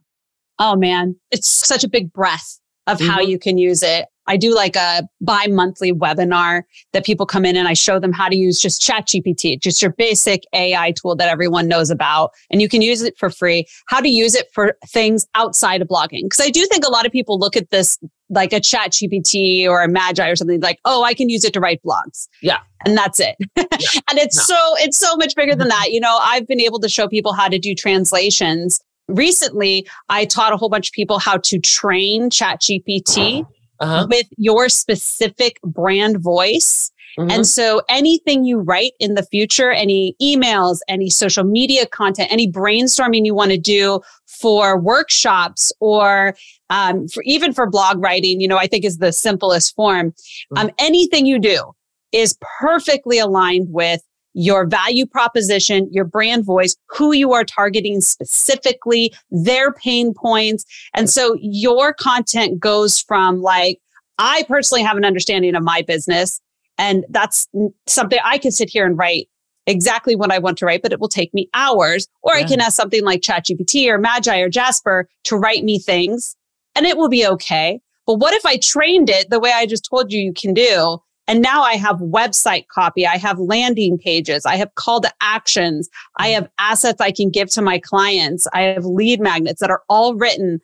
Oh 0.60 0.76
man, 0.76 1.16
it's 1.32 1.48
such 1.48 1.84
a 1.84 1.90
big 1.90 2.14
breath 2.14 2.60
of 2.86 3.00
mm-hmm. 3.00 3.10
how 3.10 3.20
you 3.22 3.40
can 3.40 3.58
use 3.58 3.82
it. 3.82 4.06
I 4.32 4.38
do 4.38 4.56
like 4.56 4.78
a 4.78 5.04
bi 5.20 5.48
monthly 5.48 5.92
webinar 5.92 6.62
that 6.94 7.04
people 7.04 7.26
come 7.26 7.44
in 7.44 7.58
and 7.58 7.68
I 7.68 7.74
show 7.74 8.00
them 8.00 8.14
how 8.14 8.30
to 8.30 8.36
use 8.38 8.62
just 8.62 8.82
ChatGPT, 8.82 9.62
just 9.62 9.82
your 9.82 9.92
basic 9.92 10.44
AI 10.54 10.94
tool 10.94 11.18
that 11.18 11.28
everyone 11.28 11.68
knows 11.68 11.90
about. 11.90 12.32
And 12.50 12.62
you 12.62 12.70
can 12.70 12.82
use 12.82 13.02
it 13.02 13.18
for 13.18 13.30
free, 13.30 13.66
how 13.88 14.00
to 14.00 14.08
use 14.08 14.34
it 14.34 14.48
for 14.54 14.78
things 14.88 15.28
outside 15.36 15.82
of 15.82 15.90
blogging. 15.90 16.30
Cause 16.30 16.40
I 16.40 16.50
do 16.50 16.66
think 16.68 16.86
a 16.86 16.90
lot 16.90 17.06
of 17.06 17.12
people 17.12 17.40
look 17.40 17.58
at 17.58 17.72
this 17.72 18.00
like 18.30 18.54
a 18.54 18.62
chat 18.62 18.92
GPT 18.92 19.68
or 19.68 19.84
a 19.84 19.90
Magai 19.90 20.32
or 20.32 20.38
something 20.38 20.62
like, 20.62 20.80
oh, 20.86 21.04
I 21.04 21.14
can 21.14 21.28
use 21.28 21.44
it 21.44 21.52
to 21.52 21.60
write 21.60 21.82
blogs. 21.86 22.30
Yeah. 22.42 22.60
And 22.86 22.98
that's 22.98 23.20
it. 23.20 23.36
Yeah. 23.58 24.00
and 24.10 24.20
it's 24.20 24.38
no. 24.38 24.56
so, 24.56 24.76
it's 24.78 24.98
so 24.98 25.18
much 25.18 25.36
bigger 25.36 25.56
than 25.56 25.68
mm-hmm. 25.68 25.82
that. 25.82 25.92
You 25.92 26.00
know, 26.00 26.20
I've 26.22 26.48
been 26.48 26.62
able 26.62 26.80
to 26.80 26.88
show 26.88 27.10
people 27.10 27.34
how 27.34 27.50
to 27.50 27.60
do 27.60 27.76
translations 27.76 28.80
recently 29.08 29.86
I 30.08 30.24
taught 30.24 30.54
a 30.54 30.58
whole 30.58 30.70
bunch 30.70 30.88
of 30.88 30.94
people 30.94 31.20
how 31.20 31.38
to 31.38 31.60
train 31.60 32.30
ChatGPT 32.30 33.44
ah. 33.44 33.50
Uh-huh. 33.82 34.08
with 34.10 34.28
your 34.38 34.70
specific 34.70 35.60
brand 35.64 36.20
voice. 36.20 36.92
Mm-hmm. 37.18 37.32
And 37.32 37.48
so 37.48 37.82
anything 37.90 38.46
you 38.46 38.60
write 38.60 38.94
in 39.00 39.16
the 39.16 39.24
future, 39.24 39.72
any 39.72 40.16
emails, 40.22 40.80
any 40.88 41.10
social 41.10 41.44
media 41.44 41.86
content, 41.86 42.32
any 42.32 42.50
brainstorming 42.50 43.26
you 43.26 43.36
want 43.36 43.52
to 43.52 43.58
do 43.58 44.00
for 44.28 44.80
workshops 44.80 45.74
or 45.82 46.36
um, 46.70 47.10
for, 47.10 47.22
even 47.26 47.52
for 47.52 47.70
blog 47.70 48.02
writing, 48.02 48.40
you 48.40 48.48
know, 48.48 48.58
I 48.58 48.68
think 48.68 48.86
is 48.86 49.00
the 49.00 49.12
simplest 49.12 49.76
form. 49.76 50.12
Mm-hmm. 50.12 50.58
Um, 50.58 50.72
anything 50.80 51.26
you 51.26 51.38
do 51.38 51.74
is 52.14 52.38
perfectly 52.60 53.20
aligned 53.20 53.68
with 53.72 54.02
your 54.34 54.66
value 54.66 55.06
proposition, 55.06 55.88
your 55.92 56.06
brand 56.06 56.46
voice, 56.46 56.76
who 56.88 57.12
you 57.12 57.34
are 57.34 57.44
targeting 57.44 58.02
specifically, 58.02 59.14
their 59.30 59.72
pain 59.74 60.14
points. 60.14 60.66
And 60.96 61.10
so 61.10 61.36
your 61.40 61.94
content 61.94 62.60
goes 62.60 63.00
from 63.00 63.42
like, 63.42 63.80
I 64.18 64.44
personally 64.48 64.84
have 64.84 64.98
an 64.98 65.06
understanding 65.06 65.56
of 65.56 65.64
my 65.64 65.82
business. 65.82 66.40
And 66.78 67.06
that's 67.10 67.48
something 67.88 68.20
I 68.24 68.38
can 68.38 68.52
sit 68.52 68.70
here 68.70 68.86
and 68.86 68.98
write 68.98 69.28
exactly 69.68 70.16
what 70.16 70.32
I 70.32 70.40
want 70.40 70.58
to 70.60 70.66
write, 70.66 70.82
but 70.82 70.92
it 70.92 71.00
will 71.00 71.08
take 71.08 71.34
me 71.34 71.50
hours. 71.54 72.08
Or 72.24 72.34
yeah. 72.34 72.42
I 72.42 72.44
can 72.48 72.62
ask 72.62 72.76
something 72.76 73.04
like 73.04 73.22
ChatGPT 73.22 73.88
or 73.88 74.00
Magai 74.00 74.44
or 74.44 74.50
Jasper 74.50 75.08
to 75.26 75.36
write 75.36 75.64
me 75.64 75.80
things 75.80 76.36
and 76.76 76.86
it 76.86 76.98
will 76.98 77.10
be 77.10 77.26
okay. 77.26 77.80
But 78.06 78.16
what 78.16 78.34
if 78.34 78.46
I 78.46 78.58
trained 78.58 79.10
it 79.10 79.30
the 79.30 79.40
way 79.40 79.52
I 79.54 79.66
just 79.66 79.88
told 79.90 80.12
you 80.12 80.20
you 80.20 80.34
can 80.34 80.54
do? 80.54 81.00
And 81.28 81.42
now 81.42 81.62
I 81.62 81.75
have 81.75 81.98
website 81.98 82.68
copy. 82.68 83.06
I 83.06 83.18
have 83.18 83.40
landing 83.40 83.98
pages. 83.98 84.46
I 84.46 84.56
have 84.58 84.74
call 84.75 85.01
to 85.01 85.12
actions. 85.22 85.90
I 86.18 86.30
mm. 86.30 86.34
have 86.34 86.50
assets 86.58 87.00
I 87.00 87.12
can 87.12 87.30
give 87.30 87.50
to 87.51 87.62
my 87.62 87.80
clients. 87.80 88.48
I 88.54 88.62
have 88.63 88.86
lead 88.86 89.22
magnets 89.22 89.62
that 89.62 89.70
are 89.70 89.84
all 89.88 90.16
written 90.16 90.60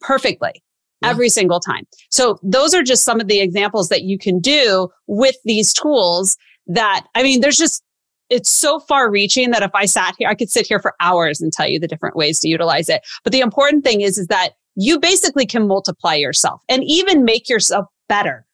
perfectly 0.00 0.62
yeah. 1.02 1.08
every 1.08 1.28
single 1.28 1.60
time. 1.60 1.86
So 2.10 2.38
those 2.42 2.74
are 2.74 2.82
just 2.82 3.04
some 3.04 3.20
of 3.20 3.28
the 3.28 3.40
examples 3.40 3.88
that 3.88 4.02
you 4.02 4.18
can 4.18 4.38
do 4.38 4.88
with 5.06 5.36
these 5.44 5.72
tools 5.72 6.36
that, 6.66 7.06
I 7.14 7.22
mean, 7.22 7.40
there's 7.40 7.58
just, 7.58 7.82
it's 8.28 8.50
so 8.50 8.80
far 8.80 9.10
reaching 9.10 9.50
that 9.52 9.62
if 9.62 9.70
I 9.74 9.86
sat 9.86 10.14
here, 10.18 10.28
I 10.28 10.34
could 10.34 10.50
sit 10.50 10.66
here 10.66 10.80
for 10.80 10.94
hours 11.00 11.40
and 11.40 11.52
tell 11.52 11.68
you 11.68 11.78
the 11.78 11.88
different 11.88 12.16
ways 12.16 12.40
to 12.40 12.48
utilize 12.48 12.88
it. 12.88 13.02
But 13.24 13.32
the 13.32 13.40
important 13.40 13.84
thing 13.84 14.00
is, 14.00 14.18
is 14.18 14.26
that 14.26 14.50
you 14.74 14.98
basically 14.98 15.46
can 15.46 15.66
multiply 15.66 16.14
yourself 16.14 16.60
and 16.68 16.84
even 16.84 17.24
make 17.24 17.48
yourself 17.48 17.86
better. 18.08 18.44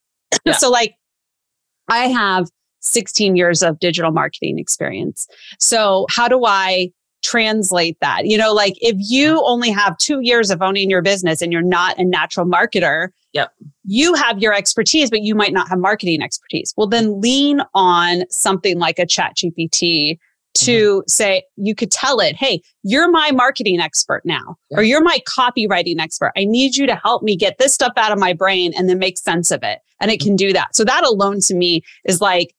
Yeah. 0.44 0.54
so 0.54 0.70
like 0.70 0.94
I 1.88 2.08
have 2.08 2.48
16 2.80 3.36
years 3.36 3.62
of 3.62 3.78
digital 3.78 4.10
marketing 4.10 4.58
experience. 4.58 5.26
So 5.58 6.06
how 6.10 6.28
do 6.28 6.44
I 6.44 6.90
translate 7.22 7.96
that? 8.00 8.26
You 8.26 8.36
know, 8.36 8.52
like 8.52 8.74
if 8.80 8.96
you 8.98 9.40
only 9.44 9.70
have 9.70 9.96
two 9.98 10.20
years 10.20 10.50
of 10.50 10.60
owning 10.60 10.90
your 10.90 11.02
business 11.02 11.40
and 11.40 11.52
you're 11.52 11.62
not 11.62 11.98
a 11.98 12.04
natural 12.04 12.46
marketer, 12.46 13.08
yep. 13.32 13.52
you 13.84 14.14
have 14.14 14.40
your 14.40 14.52
expertise, 14.52 15.10
but 15.10 15.22
you 15.22 15.34
might 15.34 15.52
not 15.52 15.68
have 15.68 15.78
marketing 15.78 16.22
expertise. 16.22 16.74
Well, 16.76 16.88
then 16.88 17.20
lean 17.20 17.62
on 17.74 18.24
something 18.30 18.78
like 18.78 18.98
a 18.98 19.06
chat 19.06 19.36
GPT 19.36 20.18
to 20.54 20.98
mm-hmm. 20.98 21.08
say, 21.08 21.44
you 21.56 21.74
could 21.74 21.90
tell 21.90 22.20
it, 22.20 22.36
hey, 22.36 22.60
you're 22.82 23.10
my 23.10 23.30
marketing 23.30 23.80
expert 23.80 24.22
now, 24.24 24.56
yeah. 24.70 24.78
or 24.78 24.82
you're 24.82 25.02
my 25.02 25.18
copywriting 25.26 25.98
expert. 25.98 26.32
I 26.36 26.44
need 26.44 26.76
you 26.76 26.86
to 26.86 26.94
help 26.94 27.22
me 27.22 27.36
get 27.36 27.58
this 27.58 27.72
stuff 27.72 27.92
out 27.96 28.12
of 28.12 28.18
my 28.18 28.32
brain 28.32 28.72
and 28.76 28.88
then 28.88 28.98
make 28.98 29.16
sense 29.16 29.50
of 29.50 29.62
it. 29.62 29.78
And 30.02 30.10
it 30.10 30.20
can 30.20 30.36
do 30.36 30.52
that. 30.52 30.76
So 30.76 30.84
that 30.84 31.04
alone 31.04 31.40
to 31.46 31.54
me 31.54 31.82
is 32.04 32.20
like, 32.20 32.54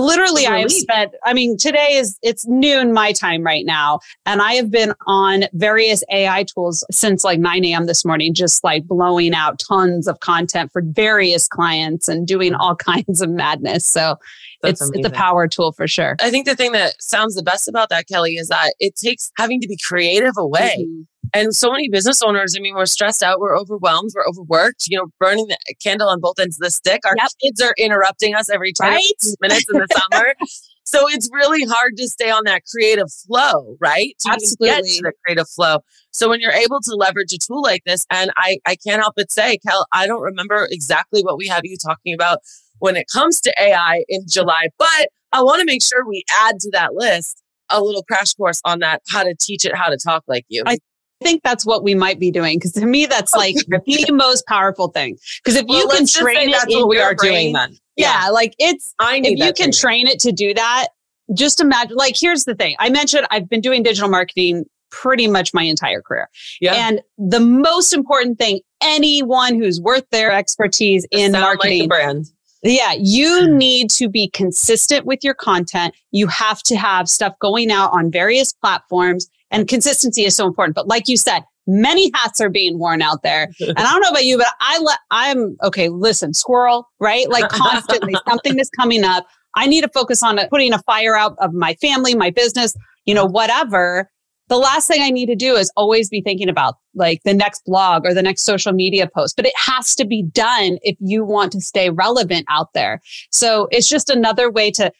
literally 0.00 0.44
i 0.44 0.58
have 0.58 0.72
spent 0.72 1.14
i 1.24 1.32
mean 1.32 1.56
today 1.56 1.92
is 1.92 2.18
it's 2.20 2.44
noon 2.48 2.92
my 2.92 3.12
time 3.12 3.44
right 3.44 3.64
now 3.64 4.00
and 4.26 4.42
i 4.42 4.54
have 4.54 4.68
been 4.68 4.92
on 5.06 5.44
various 5.52 6.02
ai 6.10 6.42
tools 6.42 6.84
since 6.90 7.22
like 7.22 7.38
9 7.38 7.64
a.m 7.64 7.86
this 7.86 8.04
morning 8.04 8.34
just 8.34 8.64
like 8.64 8.84
blowing 8.88 9.34
out 9.34 9.60
tons 9.60 10.08
of 10.08 10.18
content 10.18 10.72
for 10.72 10.82
various 10.84 11.46
clients 11.46 12.08
and 12.08 12.26
doing 12.26 12.54
all 12.54 12.74
kinds 12.90 13.22
of 13.22 13.30
madness 13.30 13.86
so 13.86 14.16
that's 14.64 14.80
it's, 14.80 14.90
it's 14.94 15.06
a 15.06 15.10
power 15.10 15.46
tool 15.46 15.72
for 15.72 15.86
sure. 15.86 16.16
I 16.20 16.30
think 16.30 16.46
the 16.46 16.56
thing 16.56 16.72
that 16.72 17.00
sounds 17.02 17.34
the 17.34 17.42
best 17.42 17.68
about 17.68 17.90
that, 17.90 18.08
Kelly, 18.08 18.36
is 18.36 18.48
that 18.48 18.74
it 18.80 18.96
takes 18.96 19.30
having 19.36 19.60
to 19.60 19.68
be 19.68 19.78
creative 19.86 20.34
away. 20.38 20.76
Mm-hmm. 20.80 21.02
And 21.34 21.54
so 21.54 21.72
many 21.72 21.88
business 21.88 22.22
owners, 22.22 22.54
I 22.56 22.60
mean, 22.60 22.76
we're 22.76 22.86
stressed 22.86 23.22
out, 23.22 23.40
we're 23.40 23.58
overwhelmed, 23.58 24.10
we're 24.14 24.26
overworked, 24.26 24.86
you 24.88 24.96
know, 24.96 25.06
burning 25.18 25.48
the 25.48 25.58
candle 25.82 26.08
on 26.08 26.20
both 26.20 26.38
ends 26.38 26.56
of 26.56 26.64
the 26.64 26.70
stick. 26.70 27.00
Our 27.04 27.14
yep. 27.16 27.28
kids 27.42 27.60
are 27.60 27.74
interrupting 27.76 28.36
us 28.36 28.48
every 28.48 28.72
10 28.72 28.88
right? 28.88 29.02
minutes 29.40 29.66
in 29.72 29.80
the 29.80 29.88
summer. 29.90 30.34
so 30.84 31.08
it's 31.08 31.28
really 31.32 31.64
hard 31.64 31.96
to 31.96 32.08
stay 32.08 32.30
on 32.30 32.44
that 32.44 32.62
creative 32.72 33.10
flow, 33.26 33.76
right? 33.80 34.14
To 34.20 34.32
Absolutely. 34.32 34.68
get 34.68 34.84
to 34.84 35.02
the 35.02 35.12
creative 35.24 35.48
flow. 35.48 35.78
So 36.12 36.28
when 36.28 36.38
you're 36.40 36.52
able 36.52 36.80
to 36.80 36.94
leverage 36.94 37.32
a 37.32 37.38
tool 37.38 37.62
like 37.62 37.82
this, 37.84 38.06
and 38.10 38.30
I, 38.36 38.58
I 38.64 38.76
can't 38.76 39.02
help 39.02 39.14
but 39.16 39.32
say, 39.32 39.58
Kel, 39.66 39.86
I 39.92 40.06
don't 40.06 40.22
remember 40.22 40.68
exactly 40.70 41.22
what 41.22 41.36
we 41.36 41.48
have 41.48 41.62
you 41.64 41.76
talking 41.84 42.14
about 42.14 42.38
when 42.78 42.96
it 42.96 43.06
comes 43.12 43.40
to 43.40 43.54
AI 43.60 44.04
in 44.08 44.24
July. 44.28 44.68
But 44.78 45.08
I 45.32 45.42
want 45.42 45.58
to 45.60 45.66
make 45.66 45.82
sure 45.82 46.06
we 46.06 46.22
add 46.42 46.60
to 46.60 46.70
that 46.74 46.94
list 46.94 47.42
a 47.70 47.82
little 47.82 48.04
crash 48.04 48.34
course 48.34 48.60
on 48.64 48.78
that, 48.80 49.02
how 49.10 49.24
to 49.24 49.34
teach 49.40 49.64
it, 49.64 49.74
how 49.74 49.88
to 49.88 49.96
talk 49.96 50.22
like 50.28 50.44
you. 50.48 50.62
I 50.64 50.78
think 51.22 51.42
that's 51.42 51.64
what 51.64 51.82
we 51.82 51.94
might 51.94 52.18
be 52.18 52.30
doing 52.30 52.58
because 52.58 52.72
to 52.72 52.86
me, 52.86 53.06
that's 53.06 53.34
oh. 53.34 53.38
like 53.38 53.56
the 53.66 54.12
most 54.12 54.46
powerful 54.46 54.88
thing. 54.88 55.16
Because 55.42 55.56
if 55.56 55.66
well, 55.68 55.78
you 55.78 55.88
can 55.88 56.06
train 56.06 56.48
it, 56.48 56.52
that's 56.52 56.74
what 56.74 56.88
we 56.88 57.00
are 57.00 57.14
brain, 57.14 57.32
doing 57.32 57.52
then. 57.52 57.78
Yeah, 57.96 58.24
yeah, 58.24 58.30
like 58.30 58.54
it's, 58.58 58.94
I 58.98 59.20
if 59.22 59.38
you 59.38 59.52
can 59.52 59.72
train 59.72 60.06
it 60.06 60.18
to 60.20 60.32
do 60.32 60.52
that, 60.54 60.88
just 61.32 61.60
imagine, 61.60 61.96
like, 61.96 62.16
here's 62.18 62.44
the 62.44 62.54
thing. 62.54 62.76
I 62.78 62.90
mentioned 62.90 63.26
I've 63.30 63.48
been 63.48 63.60
doing 63.60 63.82
digital 63.82 64.10
marketing 64.10 64.64
pretty 64.90 65.26
much 65.26 65.54
my 65.54 65.62
entire 65.62 66.02
career. 66.02 66.28
Yeah. 66.60 66.74
And 66.74 67.00
the 67.18 67.40
most 67.40 67.92
important 67.92 68.38
thing, 68.38 68.60
anyone 68.82 69.54
who's 69.54 69.80
worth 69.80 70.08
their 70.10 70.30
expertise 70.30 71.06
in 71.10 71.32
marketing 71.32 71.82
like 71.82 71.88
brand 71.88 72.26
yeah, 72.64 72.94
you 72.98 73.48
need 73.56 73.90
to 73.90 74.08
be 74.08 74.28
consistent 74.30 75.06
with 75.06 75.22
your 75.22 75.34
content. 75.34 75.94
You 76.10 76.26
have 76.28 76.62
to 76.64 76.76
have 76.76 77.08
stuff 77.08 77.38
going 77.38 77.70
out 77.70 77.92
on 77.92 78.10
various 78.10 78.52
platforms 78.52 79.28
and 79.54 79.68
consistency 79.68 80.24
is 80.24 80.36
so 80.36 80.46
important. 80.46 80.74
But 80.74 80.88
like 80.88 81.08
you 81.08 81.16
said, 81.16 81.42
many 81.66 82.10
hats 82.14 82.40
are 82.40 82.50
being 82.50 82.78
worn 82.78 83.02
out 83.02 83.22
there. 83.22 83.48
And 83.60 83.78
I 83.78 83.92
don't 83.92 84.02
know 84.02 84.10
about 84.10 84.24
you, 84.24 84.38
but 84.38 84.48
I 84.60 84.78
let, 84.78 84.98
I'm 85.10 85.56
okay. 85.62 85.88
Listen, 85.88 86.34
squirrel, 86.34 86.88
right? 87.00 87.28
Like 87.28 87.48
constantly 87.48 88.14
something 88.28 88.58
is 88.58 88.70
coming 88.78 89.04
up. 89.04 89.26
I 89.56 89.66
need 89.66 89.82
to 89.82 89.90
focus 89.94 90.22
on 90.22 90.38
putting 90.48 90.72
a 90.72 90.82
fire 90.82 91.16
out 91.16 91.36
of 91.40 91.52
my 91.52 91.74
family, 91.74 92.14
my 92.14 92.30
business, 92.30 92.74
you 93.04 93.14
know, 93.14 93.24
whatever 93.24 94.10
the 94.48 94.56
last 94.58 94.86
thing 94.86 95.00
I 95.02 95.10
need 95.10 95.26
to 95.26 95.36
do 95.36 95.56
is 95.56 95.72
always 95.76 96.10
be 96.10 96.20
thinking 96.20 96.48
about 96.48 96.74
like 96.94 97.22
the 97.24 97.32
next 97.32 97.64
blog 97.64 98.04
or 98.04 98.12
the 98.12 98.22
next 98.22 98.42
social 98.42 98.72
media 98.72 99.08
post, 99.12 99.36
but 99.36 99.46
it 99.46 99.54
has 99.56 99.94
to 99.96 100.04
be 100.04 100.22
done 100.22 100.78
if 100.82 100.96
you 101.00 101.24
want 101.24 101.52
to 101.52 101.60
stay 101.60 101.90
relevant 101.90 102.44
out 102.48 102.68
there. 102.74 103.00
So 103.32 103.68
it's 103.70 103.88
just 103.88 104.10
another 104.10 104.50
way 104.50 104.70
to 104.72 104.92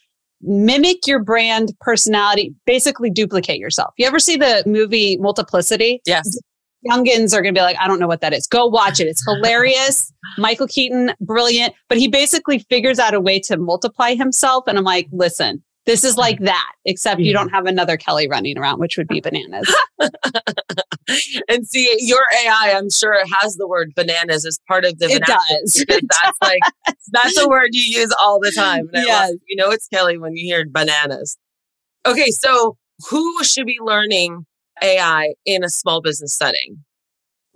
mimic 0.43 1.07
your 1.07 1.23
brand 1.23 1.73
personality, 1.81 2.55
basically 2.67 3.11
duplicate 3.11 3.59
yourself. 3.59 3.95
You 3.97 4.07
ever 4.07 4.19
see 4.19 4.37
the 4.37 4.63
movie 4.67 5.17
Multiplicity? 5.17 6.01
Yes. 6.07 6.29
Youngins 6.89 7.33
are 7.33 7.41
going 7.41 7.55
to 7.55 7.59
be 7.59 7.63
like, 7.63 7.79
I 7.79 7.89
don't 7.89 7.99
know 7.99 8.07
what 8.07 8.21
that 8.21 8.35
is. 8.35 8.47
Go 8.47 8.67
watch 8.67 9.01
it. 9.01 9.07
It's 9.07 9.25
hilarious. 9.29 10.13
Michael 10.37 10.67
Keaton, 10.67 11.13
brilliant. 11.21 11.75
But 11.89 11.99
he 11.99 12.09
basically 12.09 12.59
figures 12.59 12.99
out 12.99 13.15
a 13.15 13.21
way 13.21 13.41
to 13.41 13.57
multiply 13.57 14.15
himself. 14.15 14.65
And 14.67 14.77
I'm 14.77 14.85
like, 14.85 15.09
listen, 15.11 15.63
this 15.87 16.05
is 16.05 16.17
like 16.17 16.39
that, 16.41 16.73
except 16.85 17.21
yeah. 17.21 17.27
you 17.27 17.33
don't 17.33 17.51
have 17.51 17.67
another 17.67 17.97
Kelly 17.97 18.27
running 18.29 18.57
around, 18.57 18.81
which 18.81 18.97
would 18.97 19.09
be 19.09 19.21
bananas. 19.21 19.75
and 21.49 21.67
see, 21.67 21.95
your 21.99 22.23
AI, 22.43 22.75
I'm 22.77 22.91
sure, 22.91 23.13
it 23.15 23.29
has 23.41 23.57
the 23.57 23.69
word 23.69 23.93
bananas 23.95 24.47
as 24.47 24.59
part 24.67 24.85
of 24.85 24.99
the. 24.99 25.07
It 25.07 25.23
does. 25.25 25.85
Because 25.87 26.01
that's 26.11 26.39
like 26.43 26.61
that's 27.13 27.39
a 27.39 27.49
word 27.49 27.71
you 27.73 28.01
use 28.01 28.15
all 28.19 28.41
the 28.41 28.53
time. 28.57 28.89
And 28.95 29.05
yes. 29.07 29.33
you 29.47 29.57
know 29.57 29.71
it's 29.71 29.89
Kelly 29.89 30.19
when 30.19 30.37
you 30.37 30.45
hear 30.45 30.65
bananas. 30.67 31.37
Okay, 32.07 32.31
so 32.31 32.77
who 33.11 33.45
should 33.45 33.67
be 33.67 33.79
learning 33.81 34.47
AI 34.83 35.35
in 35.45 35.65
a 35.65 35.69
small 35.69 36.01
business 36.01 36.33
setting? 36.35 36.85